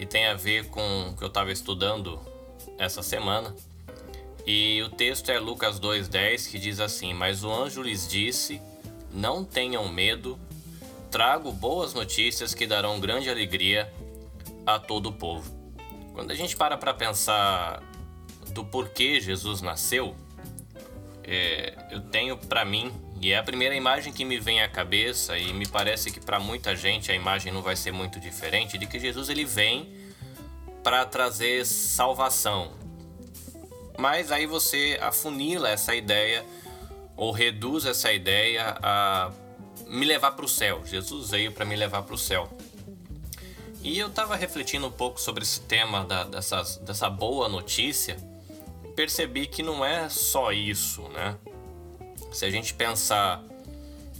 [0.00, 2.18] e tem a ver com o que eu estava estudando
[2.78, 3.54] essa semana.
[4.46, 8.62] E o texto é Lucas 2,10 que diz assim: Mas o anjo lhes disse:
[9.12, 10.40] Não tenham medo,
[11.10, 13.92] trago boas notícias que darão grande alegria
[14.64, 15.54] a todo o povo.
[16.14, 17.82] Quando a gente para para pensar
[18.54, 20.16] do porquê Jesus nasceu,
[21.24, 22.90] é, eu tenho para mim,
[23.20, 26.40] e é a primeira imagem que me vem à cabeça, e me parece que para
[26.40, 29.94] muita gente a imagem não vai ser muito diferente, de que Jesus ele vem
[30.82, 32.72] para trazer salvação.
[33.98, 36.42] Mas aí você afunila essa ideia
[37.14, 39.30] ou reduz essa ideia a
[39.86, 40.80] me levar para o céu.
[40.86, 42.48] Jesus veio para me levar para o céu.
[43.82, 48.16] E eu estava refletindo um pouco sobre esse tema da, dessas, dessa boa notícia.
[48.96, 51.36] Percebi que não é só isso, né?
[52.32, 53.42] Se a gente pensar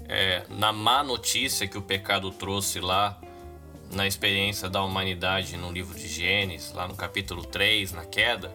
[0.09, 3.19] é, na má notícia que o pecado trouxe lá
[3.93, 8.55] na experiência da humanidade no livro de Gênesis, lá no capítulo 3, na queda,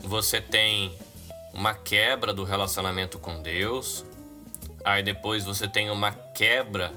[0.00, 0.92] você tem
[1.52, 4.04] uma quebra do relacionamento com Deus,
[4.84, 6.92] aí depois você tem uma quebra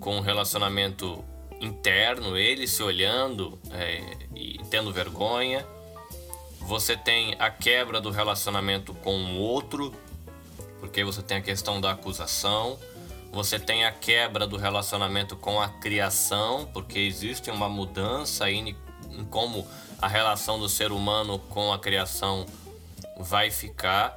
[0.00, 1.24] com o relacionamento
[1.60, 4.00] interno, ele se olhando é,
[4.34, 5.66] e tendo vergonha.
[6.60, 9.94] Você tem a quebra do relacionamento com o outro,
[10.86, 12.78] porque você tem a questão da acusação.
[13.32, 18.74] Você tem a quebra do relacionamento com a criação, porque existe uma mudança em
[19.28, 19.66] como
[20.00, 22.46] a relação do ser humano com a criação
[23.18, 24.16] vai ficar.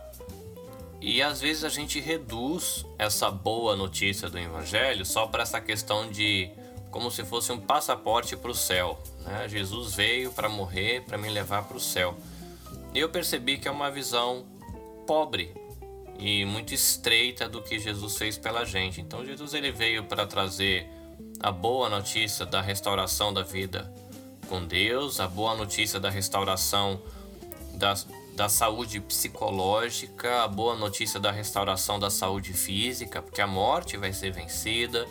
[1.02, 6.10] E às vezes a gente reduz essa boa notícia do Evangelho só para essa questão
[6.10, 6.52] de
[6.92, 9.02] como se fosse um passaporte para o céu.
[9.22, 9.50] Né?
[9.50, 12.16] Jesus veio para morrer, para me levar para o céu.
[12.94, 14.46] E eu percebi que é uma visão
[15.08, 15.59] pobre
[16.20, 19.00] e muito estreita do que Jesus fez pela gente.
[19.00, 20.88] Então Jesus ele veio para trazer
[21.40, 23.92] a boa notícia da restauração da vida
[24.50, 27.02] com Deus, a boa notícia da restauração
[27.76, 27.94] da,
[28.36, 34.12] da saúde psicológica, a boa notícia da restauração da saúde física, porque a morte vai
[34.12, 35.08] ser vencida,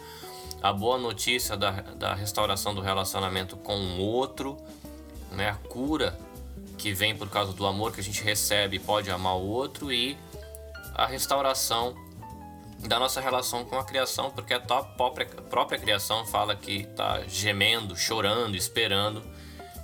[0.61, 4.59] a boa notícia da, da restauração do relacionamento com o outro,
[5.33, 5.51] né?
[5.51, 6.19] a cura
[6.77, 10.17] que vem por causa do amor que a gente recebe pode amar o outro e
[10.99, 11.95] a restauração
[12.81, 17.97] da nossa relação com a criação, porque a própria, própria criação fala que está gemendo,
[17.97, 19.23] chorando, esperando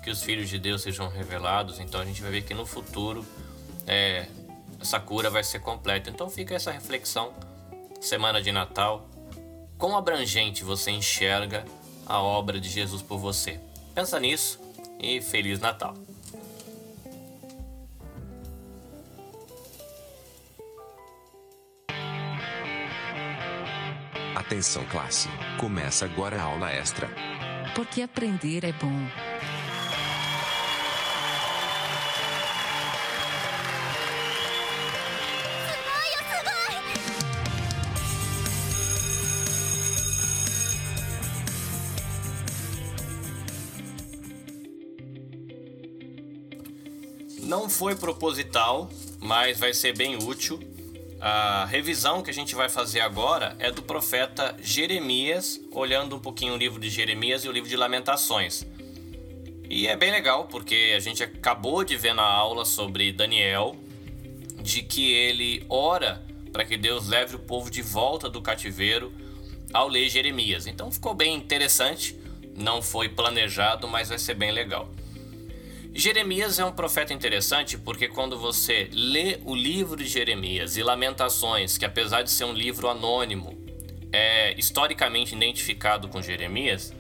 [0.03, 1.79] que os filhos de Deus sejam revelados.
[1.79, 3.25] Então a gente vai ver que no futuro
[3.87, 4.27] é,
[4.81, 6.11] essa cura vai ser completa.
[6.11, 7.33] Então fica essa reflexão,
[8.01, 9.09] semana de Natal,
[9.79, 11.65] quão abrangente você enxerga
[12.07, 13.61] a obra de Jesus por você.
[13.95, 14.59] Pensa nisso
[14.99, 15.95] e Feliz Natal!
[24.35, 25.29] Atenção classe,
[25.61, 27.09] começa agora a aula extra.
[27.73, 28.93] Porque aprender é bom.
[47.41, 50.74] Não foi proposital, mas vai ser bem útil
[51.27, 56.53] a revisão que a gente vai fazer agora é do profeta Jeremias, olhando um pouquinho
[56.53, 58.67] o livro de Jeremias e o livro de Lamentações.
[59.71, 63.75] E é bem legal porque a gente acabou de ver na aula sobre Daniel
[64.61, 66.23] de que ele ora
[66.53, 69.11] para que Deus leve o povo de volta do cativeiro
[69.73, 70.67] ao ler Jeremias.
[70.67, 72.21] Então ficou bem interessante,
[72.55, 74.91] não foi planejado, mas vai ser bem legal.
[75.97, 81.79] Jeremias é um profeta interessante porque quando você lê o livro de Jeremias e Lamentações,
[81.79, 83.57] que apesar de ser um livro anônimo,
[84.13, 86.93] é historicamente identificado com Jeremias,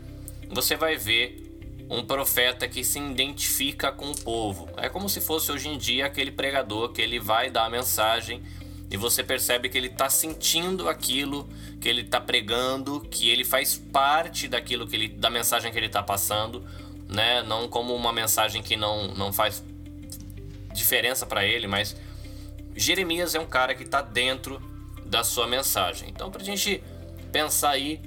[0.49, 1.43] você vai ver
[1.91, 4.69] um profeta que se identifica com o povo.
[4.77, 8.45] É como se fosse hoje em dia aquele pregador que ele vai dar a mensagem
[8.89, 11.49] e você percebe que ele está sentindo aquilo
[11.81, 15.87] que ele está pregando, que ele faz parte daquilo que ele, da mensagem que ele
[15.87, 16.65] está passando
[17.09, 17.43] né?
[17.43, 19.63] Não como uma mensagem que não, não faz
[20.73, 21.97] diferença para ele, mas
[22.75, 24.61] Jeremias é um cara que está dentro
[25.05, 26.09] da sua mensagem.
[26.11, 26.83] Então, para a gente
[27.31, 28.01] pensar aí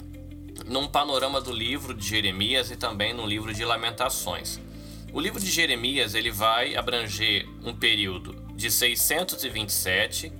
[0.65, 4.59] num panorama do livro de Jeremias e também no livro de Lamentações.
[5.13, 10.31] O livro de Jeremias ele vai abranger um período de 627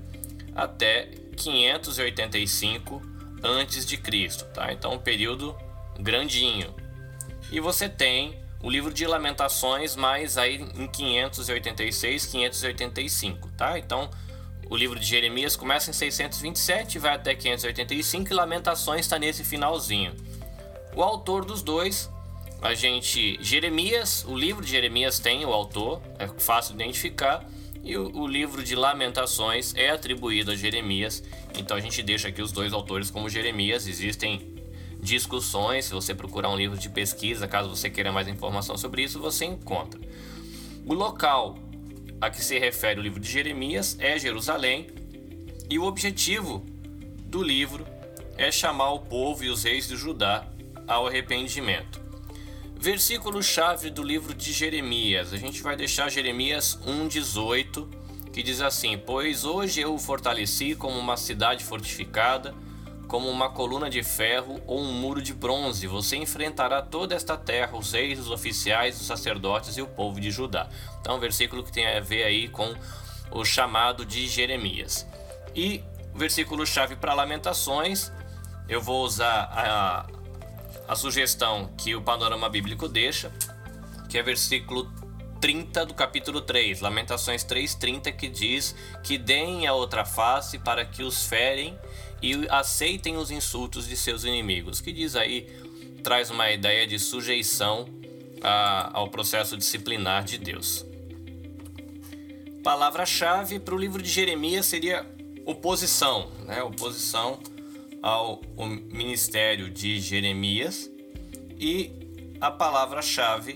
[0.55, 3.01] até 585
[3.43, 4.73] antes de Cristo, tá?
[4.73, 5.55] Então um período
[5.99, 6.73] grandinho.
[7.51, 13.77] E você tem o livro de Lamentações, mais aí em 586, 585, tá?
[13.77, 14.09] Então,
[14.69, 20.13] o livro de Jeremias começa em 627, vai até 585 e Lamentações está nesse finalzinho.
[20.95, 22.09] O autor dos dois,
[22.61, 27.45] a gente Jeremias, o livro de Jeremias tem o autor, é fácil de identificar,
[27.83, 31.23] e o, o livro de Lamentações é atribuído a Jeremias.
[31.57, 34.56] Então a gente deixa aqui os dois autores como Jeremias, existem
[35.01, 35.85] discussões.
[35.85, 39.45] Se você procurar um livro de pesquisa, caso você queira mais informação sobre isso, você
[39.45, 39.99] encontra.
[40.85, 41.57] O local
[42.19, 44.87] a que se refere o livro de Jeremias é Jerusalém,
[45.69, 46.65] e o objetivo
[47.25, 47.85] do livro
[48.37, 50.47] é chamar o povo e os reis de Judá
[50.87, 51.99] ao arrependimento.
[52.79, 55.33] Versículo-chave do livro de Jeremias.
[55.33, 57.87] A gente vai deixar Jeremias 1,18,
[58.31, 62.53] que diz assim: Pois hoje eu o fortaleci como uma cidade fortificada
[63.07, 65.87] como uma coluna de ferro ou um muro de bronze.
[65.87, 70.29] Você enfrentará toda esta terra, os reis, os oficiais, os sacerdotes e o povo de
[70.29, 70.69] Judá.
[70.99, 72.73] Então, um versículo que tem a ver aí com
[73.31, 75.07] o chamado de Jeremias.
[75.55, 75.83] E
[76.13, 78.11] versículo-chave para Lamentações,
[78.67, 80.05] eu vou usar a,
[80.87, 83.31] a sugestão que o panorama bíblico deixa,
[84.09, 84.91] que é versículo
[85.39, 91.03] 30 do capítulo 3, Lamentações 3:30, que diz que deem a outra face para que
[91.03, 91.77] os ferem
[92.21, 95.47] e aceitem os insultos de seus inimigos, que diz aí
[96.03, 97.87] traz uma ideia de sujeição
[98.41, 100.85] a, ao processo disciplinar de Deus.
[102.63, 105.05] Palavra-chave para o livro de Jeremias seria
[105.45, 106.61] oposição, né?
[106.63, 107.39] oposição
[108.01, 108.41] ao
[108.91, 110.89] ministério de Jeremias
[111.59, 111.91] e
[112.39, 113.53] a palavra-chave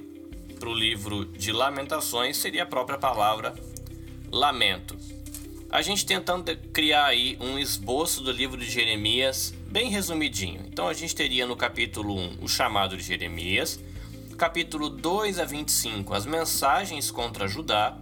[0.59, 3.53] para o livro de Lamentações seria a própria palavra
[4.31, 4.97] lamento.
[5.71, 10.65] A gente tentando criar aí um esboço do livro de Jeremias bem resumidinho.
[10.67, 13.79] Então a gente teria no capítulo 1 o chamado de Jeremias,
[14.37, 17.97] capítulo 2 a 25 as mensagens contra Judá,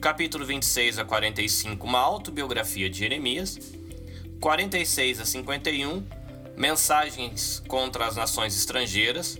[0.00, 3.58] capítulo 26 a 45 uma autobiografia de Jeremias,
[4.40, 6.02] 46 a 51
[6.56, 9.38] mensagens contra as nações estrangeiras,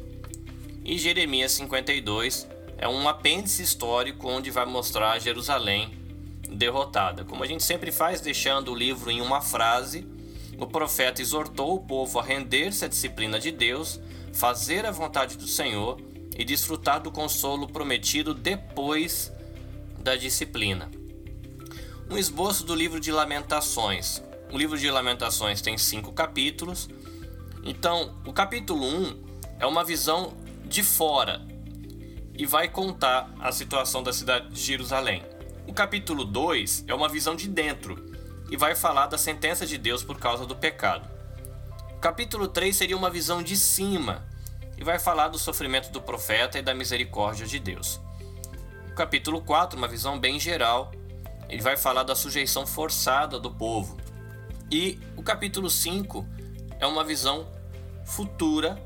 [0.84, 2.46] e Jeremias 52
[2.76, 6.04] é um apêndice histórico onde vai mostrar Jerusalém
[6.56, 7.24] derrotada.
[7.24, 10.06] Como a gente sempre faz, deixando o livro em uma frase,
[10.58, 14.00] o profeta exortou o povo a render-se à disciplina de Deus,
[14.32, 16.00] fazer a vontade do Senhor
[16.36, 19.32] e desfrutar do consolo prometido depois
[19.98, 20.90] da disciplina.
[22.10, 24.22] Um esboço do livro de Lamentações.
[24.52, 26.88] O livro de Lamentações tem cinco capítulos.
[27.64, 29.24] Então, o capítulo 1 um
[29.58, 30.34] é uma visão
[30.64, 31.42] de fora
[32.38, 35.22] e vai contar a situação da cidade de Jerusalém.
[35.66, 38.12] O capítulo 2 é uma visão de dentro
[38.48, 41.10] e vai falar da sentença de Deus por causa do pecado.
[41.90, 44.24] O capítulo 3 seria uma visão de cima
[44.78, 48.00] e vai falar do sofrimento do profeta e da misericórdia de Deus.
[48.90, 50.92] O capítulo 4, uma visão bem geral,
[51.48, 53.96] ele vai falar da sujeição forçada do povo.
[54.70, 56.24] E o capítulo 5
[56.78, 57.44] é uma visão
[58.04, 58.80] futura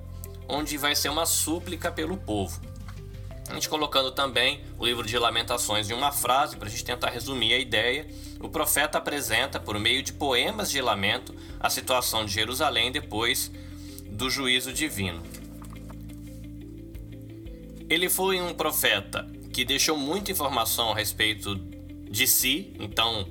[0.48, 2.69] onde vai ser uma súplica pelo povo.
[3.50, 7.10] A gente colocando também o livro de Lamentações em uma frase para a gente tentar
[7.10, 8.06] resumir a ideia,
[8.38, 13.50] o profeta apresenta, por meio de poemas de lamento, a situação de Jerusalém depois
[14.08, 15.20] do juízo divino.
[17.88, 23.26] Ele foi um profeta que deixou muita informação a respeito de si, então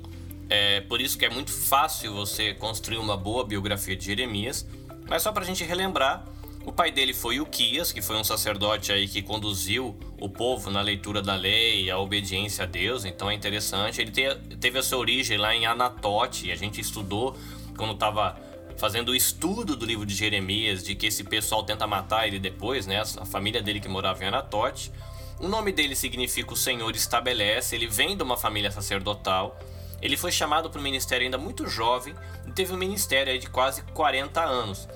[0.50, 4.66] é por isso que é muito fácil você construir uma boa biografia de Jeremias,
[5.08, 6.28] mas só para a gente relembrar
[6.64, 10.82] o pai dele foi Uquias, que foi um sacerdote aí que conduziu o povo na
[10.82, 14.00] leitura da lei e a obediência a Deus, então é interessante.
[14.00, 17.36] Ele te, teve a sua origem lá em Anatote, a gente estudou
[17.76, 18.38] quando estava
[18.76, 22.86] fazendo o estudo do livro de Jeremias, de que esse pessoal tenta matar ele depois,
[22.86, 23.00] né?
[23.00, 24.92] A família dele que morava em Anatote.
[25.38, 29.58] O nome dele significa o Senhor estabelece, ele vem de uma família sacerdotal.
[30.02, 32.14] Ele foi chamado para o ministério ainda muito jovem
[32.46, 34.88] e teve um ministério de quase 40 anos.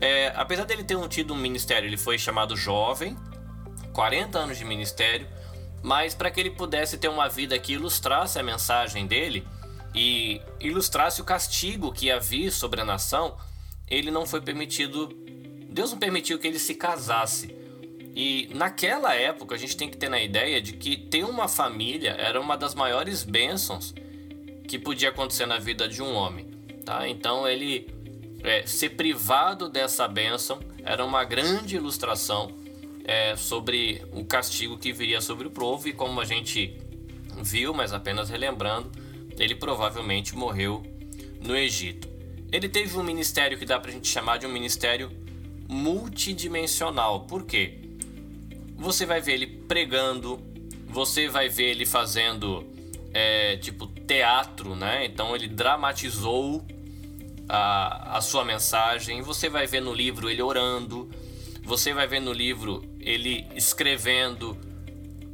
[0.00, 3.16] É, apesar dele ter tido um ministério, ele foi chamado jovem,
[3.92, 5.26] 40 anos de ministério,
[5.82, 9.46] mas para que ele pudesse ter uma vida que ilustrasse a mensagem dele
[9.94, 13.36] e ilustrasse o castigo que havia sobre a nação,
[13.88, 15.08] ele não foi permitido,
[15.70, 17.54] Deus não permitiu que ele se casasse.
[18.14, 22.12] E naquela época a gente tem que ter na ideia de que ter uma família
[22.12, 23.94] era uma das maiores bênçãos
[24.66, 26.46] que podia acontecer na vida de um homem,
[26.84, 27.08] tá?
[27.08, 27.88] Então ele
[28.42, 32.50] é, ser privado dessa bênção era uma grande ilustração
[33.04, 36.78] é, sobre o castigo que viria sobre o povo e como a gente
[37.42, 38.90] viu, mas apenas relembrando,
[39.38, 40.82] ele provavelmente morreu
[41.40, 42.08] no Egito.
[42.52, 45.10] Ele teve um ministério que dá para a gente chamar de um ministério
[45.68, 47.20] multidimensional.
[47.20, 47.78] Por quê?
[48.76, 50.40] Você vai ver ele pregando,
[50.86, 52.66] você vai ver ele fazendo
[53.12, 55.06] é, tipo teatro, né?
[55.06, 56.66] Então ele dramatizou
[57.50, 59.20] a, a sua mensagem.
[59.22, 61.10] Você vai ver no livro ele orando,
[61.64, 64.56] você vai ver no livro ele escrevendo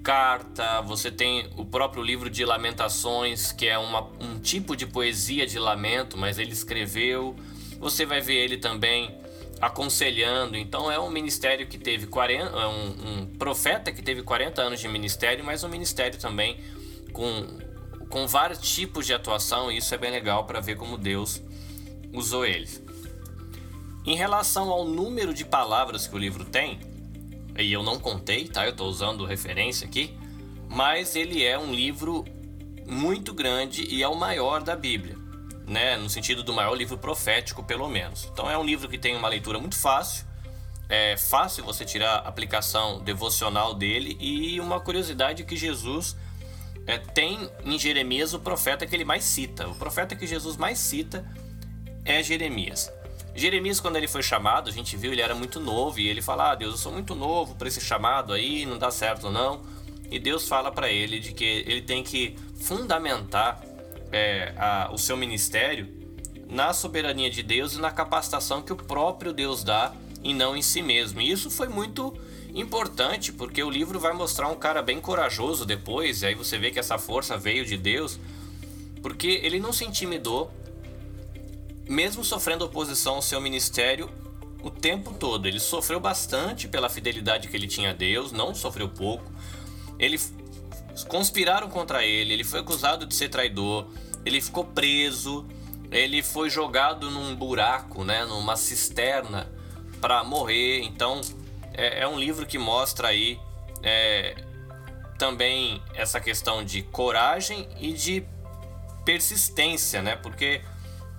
[0.03, 5.47] carta, você tem o próprio livro de Lamentações, que é uma, um tipo de poesia
[5.47, 7.37] de lamento, mas ele escreveu.
[7.79, 9.15] Você vai ver ele também
[9.61, 10.57] aconselhando.
[10.57, 14.81] Então é um ministério que teve 40, é um, um profeta que teve 40 anos
[14.81, 16.57] de ministério, mas um ministério também
[17.13, 17.67] com
[18.09, 21.43] com vários tipos de atuação, e isso é bem legal para ver como Deus
[22.17, 22.83] usou eles.
[24.05, 26.81] Em relação ao número de palavras que o livro tem,
[27.59, 28.65] e eu não contei, tá?
[28.65, 30.17] Eu estou usando referência aqui,
[30.69, 32.25] mas ele é um livro
[32.87, 35.17] muito grande e é o maior da Bíblia,
[35.67, 35.97] né?
[35.97, 38.29] No sentido do maior livro profético, pelo menos.
[38.33, 40.25] Então é um livro que tem uma leitura muito fácil,
[40.89, 46.17] é fácil você tirar a aplicação devocional dele e uma curiosidade que Jesus
[46.87, 49.67] é, tem em Jeremias o profeta que ele mais cita.
[49.67, 51.27] O profeta que Jesus mais cita
[52.07, 52.91] é Jeremias.
[53.35, 56.53] Jeremias, quando ele foi chamado, a gente viu, ele era muito novo e ele fala:
[56.53, 59.63] ah, Deus, eu sou muito novo para esse chamado aí, não dá certo não.
[60.11, 63.61] E Deus fala para ele de que ele tem que fundamentar
[64.13, 65.89] é, a, o seu ministério
[66.49, 69.93] na soberania de Deus e na capacitação que o próprio Deus dá
[70.23, 71.21] e não em si mesmo.
[71.21, 72.17] E isso foi muito
[72.55, 76.71] importante, porque o livro vai mostrar um cara bem corajoso depois, e aí você vê
[76.71, 78.19] que essa força veio de Deus,
[79.03, 80.51] porque ele não se intimidou,
[81.89, 84.11] mesmo sofrendo oposição ao seu ministério
[84.63, 85.47] o tempo todo.
[85.47, 89.31] Ele sofreu bastante pela fidelidade que ele tinha a Deus, não sofreu pouco.
[89.99, 90.21] Ele
[91.09, 93.87] conspiraram contra ele, ele foi acusado de ser traidor,
[94.25, 95.47] ele ficou preso,
[95.91, 99.49] ele foi jogado num buraco, né, numa cisterna
[100.01, 100.81] para morrer.
[100.83, 101.21] Então,
[101.73, 103.39] é, é um livro que mostra aí
[103.83, 104.35] é,
[105.19, 108.25] também essa questão de coragem e de
[109.05, 110.17] persistência, né?
[110.17, 110.61] Porque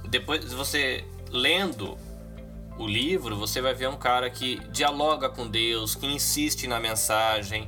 [0.05, 1.97] depois você lendo
[2.77, 7.67] o livro, você vai ver um cara que dialoga com Deus, que insiste na mensagem,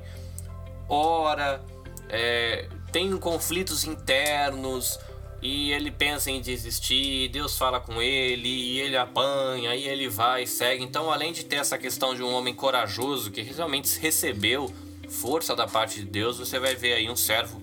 [0.87, 1.63] ora,
[2.09, 4.99] é, tem conflitos internos,
[5.41, 10.43] e ele pensa em desistir, Deus fala com ele, e ele apanha, e ele vai
[10.43, 10.83] e segue.
[10.83, 14.73] Então, além de ter essa questão de um homem corajoso que realmente recebeu
[15.09, 17.61] força da parte de Deus, você vai ver aí um servo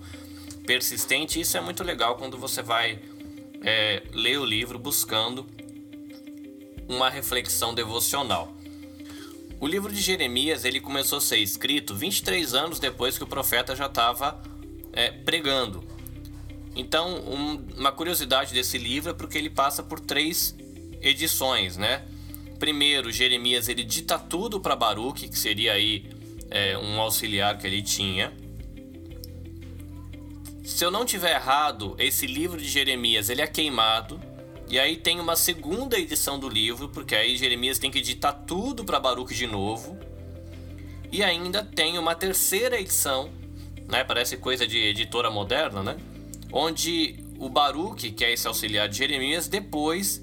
[0.66, 1.38] persistente.
[1.38, 2.98] Isso é muito legal quando você vai
[3.62, 5.46] é, ler o livro buscando
[6.88, 8.54] uma reflexão devocional.
[9.58, 13.74] O livro de Jeremias ele começou a ser escrito 23 anos depois que o profeta
[13.74, 14.40] já estava
[14.92, 15.82] é, pregando.
[16.74, 20.54] Então, um, uma curiosidade desse livro é porque ele passa por três
[21.00, 22.04] edições, né?
[22.58, 26.06] Primeiro, Jeremias ele dita tudo para Baruque, que seria aí
[26.50, 28.32] é, um auxiliar que ele tinha.
[30.66, 34.20] Se eu não tiver errado, esse livro de Jeremias ele é queimado.
[34.68, 38.84] E aí tem uma segunda edição do livro, porque aí Jeremias tem que editar tudo
[38.84, 39.96] para Baruque de novo.
[41.12, 43.30] E ainda tem uma terceira edição,
[43.88, 44.02] né?
[44.02, 45.96] Parece coisa de editora moderna, né?
[46.52, 50.20] onde o Baruque, que é esse auxiliar de Jeremias, depois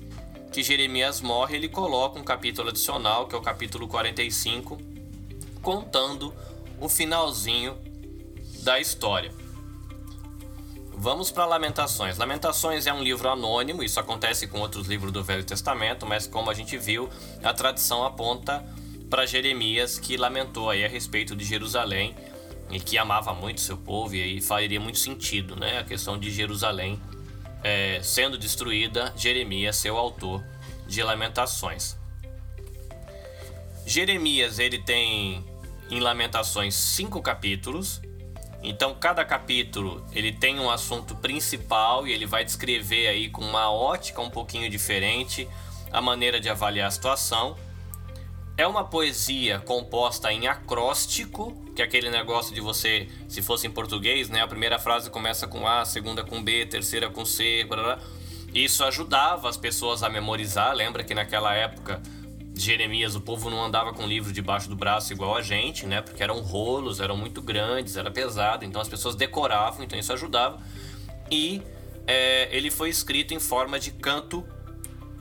[0.51, 4.77] que Jeremias morre, ele coloca um capítulo adicional, que é o capítulo 45,
[5.61, 6.33] contando
[6.81, 7.77] o finalzinho
[8.61, 9.42] da história.
[11.03, 12.17] Vamos para Lamentações.
[12.17, 16.49] Lamentações é um livro anônimo, isso acontece com outros livros do Velho Testamento, mas como
[16.49, 17.09] a gente viu,
[17.43, 18.63] a tradição aponta
[19.09, 22.15] para Jeremias que lamentou aí a respeito de Jerusalém
[22.71, 26.31] e que amava muito seu povo, e aí faria muito sentido né, a questão de
[26.31, 26.97] Jerusalém
[27.61, 30.41] é, sendo destruída, Jeremias ser o autor
[30.87, 31.97] de Lamentações.
[33.85, 35.43] Jeremias ele tem
[35.89, 38.01] em Lamentações cinco capítulos,
[38.63, 43.69] então cada capítulo ele tem um assunto principal e ele vai descrever aí com uma
[43.69, 45.47] ótica um pouquinho diferente
[45.91, 47.55] a maneira de avaliar a situação.
[48.55, 53.71] É uma poesia composta em acróstico, que é aquele negócio de você, se fosse em
[53.71, 57.81] português, né, a primeira frase começa com A, segunda com B, terceira com C, blá,
[57.81, 57.99] blá.
[58.53, 60.73] Isso ajudava as pessoas a memorizar.
[60.75, 61.99] Lembra que naquela época
[62.55, 66.01] Jeremias, o povo não andava com livro debaixo do braço igual a gente, né?
[66.01, 70.59] Porque eram rolos, eram muito grandes, era pesado, então as pessoas decoravam, então isso ajudava.
[71.31, 71.61] E
[72.05, 74.45] é, ele foi escrito em forma de canto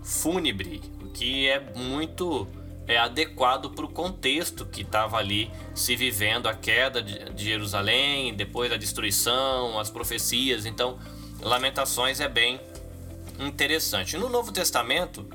[0.03, 2.47] fúnebre, o que é muito
[2.87, 8.71] é, adequado para o contexto que estava ali se vivendo a queda de, Jerusalém, depois
[8.73, 10.67] a destruição, as profecias.
[10.67, 10.99] Então,
[11.41, 12.61] Lamentações é bem
[13.39, 14.17] interessante.
[14.17, 15.27] No Novo Testamento,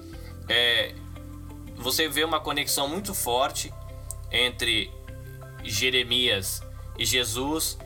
[0.48, 0.93] é,
[1.78, 3.71] você vê uma conexão muito forte
[4.32, 4.91] entre
[5.63, 6.61] Jeremias
[6.97, 7.78] e Jesus.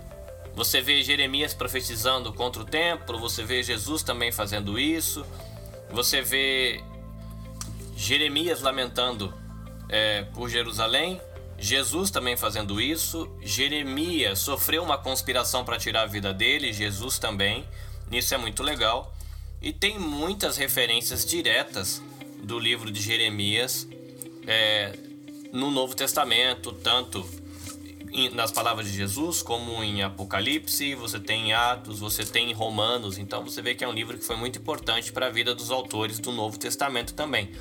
[0.56, 5.26] Você vê Jeremias profetizando contra o templo, você vê Jesus também fazendo isso.
[5.92, 6.82] Você vê
[7.96, 9.34] Jeremias lamentando
[9.90, 11.22] é, por Jerusalém,
[11.58, 13.30] Jesus também fazendo isso.
[13.42, 17.68] Jeremias sofreu uma conspiração para tirar a vida dele, Jesus também.
[18.12, 19.14] Isso é muito legal.
[19.62, 22.02] E tem muitas referências diretas
[22.44, 23.88] do livro de Jeremias
[24.48, 24.98] é,
[25.52, 27.26] no Novo Testamento, tanto
[28.34, 33.18] nas palavras de Jesus, como em Apocalipse, você tem em Atos, você tem em Romanos.
[33.18, 35.72] Então você vê que é um livro que foi muito importante para a vida dos
[35.72, 37.52] autores do Novo Testamento também.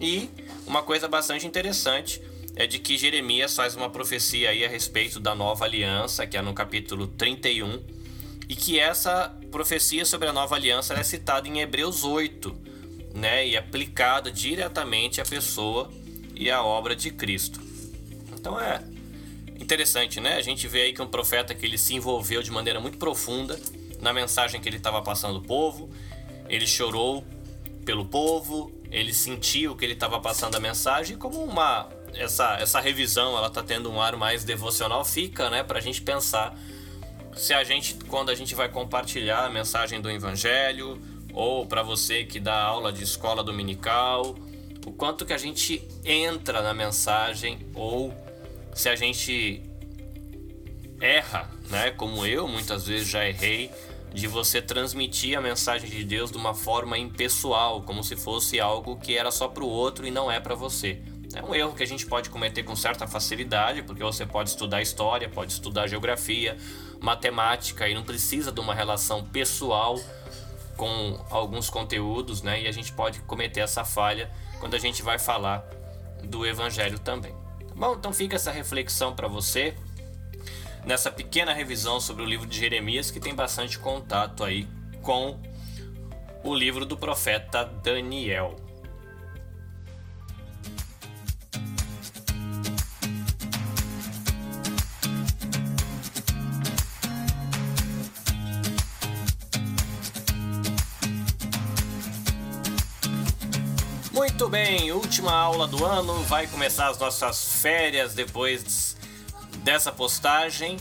[0.00, 0.30] E
[0.66, 2.22] uma coisa bastante interessante
[2.56, 6.42] é de que Jeremias faz uma profecia aí a respeito da nova aliança, que é
[6.42, 7.82] no capítulo 31,
[8.48, 12.71] e que essa profecia sobre a nova aliança é citada em Hebreus 8,
[13.14, 15.90] né, e aplicada diretamente à pessoa
[16.34, 17.60] e à obra de Cristo.
[18.32, 18.82] Então é
[19.60, 20.34] interessante, né?
[20.34, 23.58] A gente vê aí que um profeta que ele se envolveu de maneira muito profunda
[24.00, 25.88] na mensagem que ele estava passando ao povo,
[26.48, 27.24] ele chorou
[27.84, 33.36] pelo povo, ele sentiu que ele estava passando a mensagem como uma essa essa revisão,
[33.36, 36.58] ela está tendo um ar mais devocional fica, né, para a gente pensar
[37.34, 41.00] se a gente quando a gente vai compartilhar a mensagem do evangelho
[41.32, 44.34] ou para você que dá aula de escola dominical,
[44.86, 48.14] o quanto que a gente entra na mensagem ou
[48.74, 49.62] se a gente
[51.00, 53.70] erra, né, como eu muitas vezes já errei,
[54.12, 58.96] de você transmitir a mensagem de Deus de uma forma impessoal, como se fosse algo
[58.96, 61.00] que era só para o outro e não é para você.
[61.34, 64.82] É um erro que a gente pode cometer com certa facilidade, porque você pode estudar
[64.82, 66.58] história, pode estudar geografia,
[67.00, 69.98] matemática e não precisa de uma relação pessoal
[70.82, 72.62] com alguns conteúdos, né?
[72.62, 74.28] E a gente pode cometer essa falha
[74.58, 75.64] quando a gente vai falar
[76.24, 77.30] do evangelho também.
[77.68, 77.94] Tá bom?
[77.94, 79.76] Então fica essa reflexão para você
[80.84, 84.66] nessa pequena revisão sobre o livro de Jeremias, que tem bastante contato aí
[85.02, 85.38] com
[86.42, 88.56] o livro do profeta Daniel.
[104.42, 108.96] Muito bem, última aula do ano, vai começar as nossas férias depois
[109.58, 110.78] dessa postagem.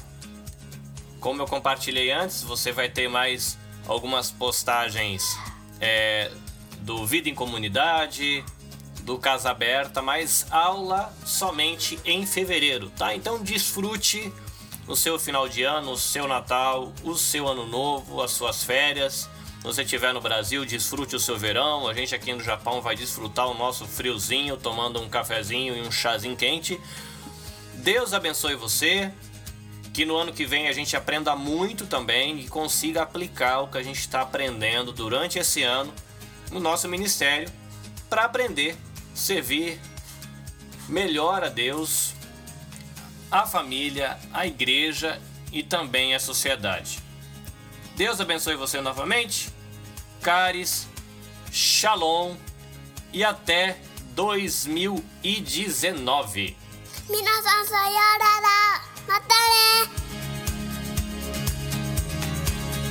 [1.20, 5.38] Como eu compartilhei antes, você vai ter mais algumas postagens
[5.80, 6.32] é,
[6.80, 8.44] do Vida em Comunidade,
[9.04, 13.14] do Casa Aberta, mas aula somente em fevereiro, tá?
[13.14, 14.34] Então desfrute
[14.88, 19.30] o seu final de ano, o seu Natal, o seu Ano Novo, as suas férias.
[19.62, 21.88] Se você estiver no Brasil, desfrute o seu verão.
[21.88, 25.92] A gente aqui no Japão vai desfrutar o nosso friozinho, tomando um cafezinho e um
[25.92, 26.82] chazinho quente.
[27.76, 29.14] Deus abençoe você.
[29.94, 33.78] Que no ano que vem a gente aprenda muito também e consiga aplicar o que
[33.78, 35.94] a gente está aprendendo durante esse ano
[36.50, 37.48] no nosso ministério
[38.10, 38.76] para aprender,
[39.14, 39.80] servir
[40.90, 42.14] melhor a Deus,
[43.30, 47.11] a família, a igreja e também a sociedade.
[48.02, 49.54] Deus abençoe você novamente.
[50.24, 50.88] Caris,
[51.52, 52.36] Shalom
[53.14, 53.78] e até
[54.16, 56.58] 2019.
[57.08, 58.82] Minasan sayonara.
[59.08, 59.92] matare.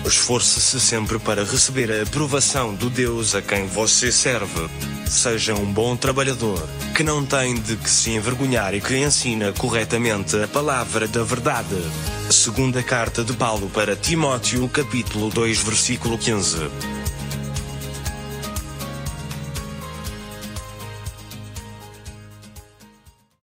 [0.06, 4.70] Esforce-se sempre para receber a aprovação do Deus a quem você serve
[5.10, 10.40] seja um bom trabalhador, que não tem de que se envergonhar e que ensina corretamente
[10.40, 11.76] a palavra da verdade.
[12.30, 16.99] Segunda carta de Paulo para Timóteo, capítulo 2, versículo 15.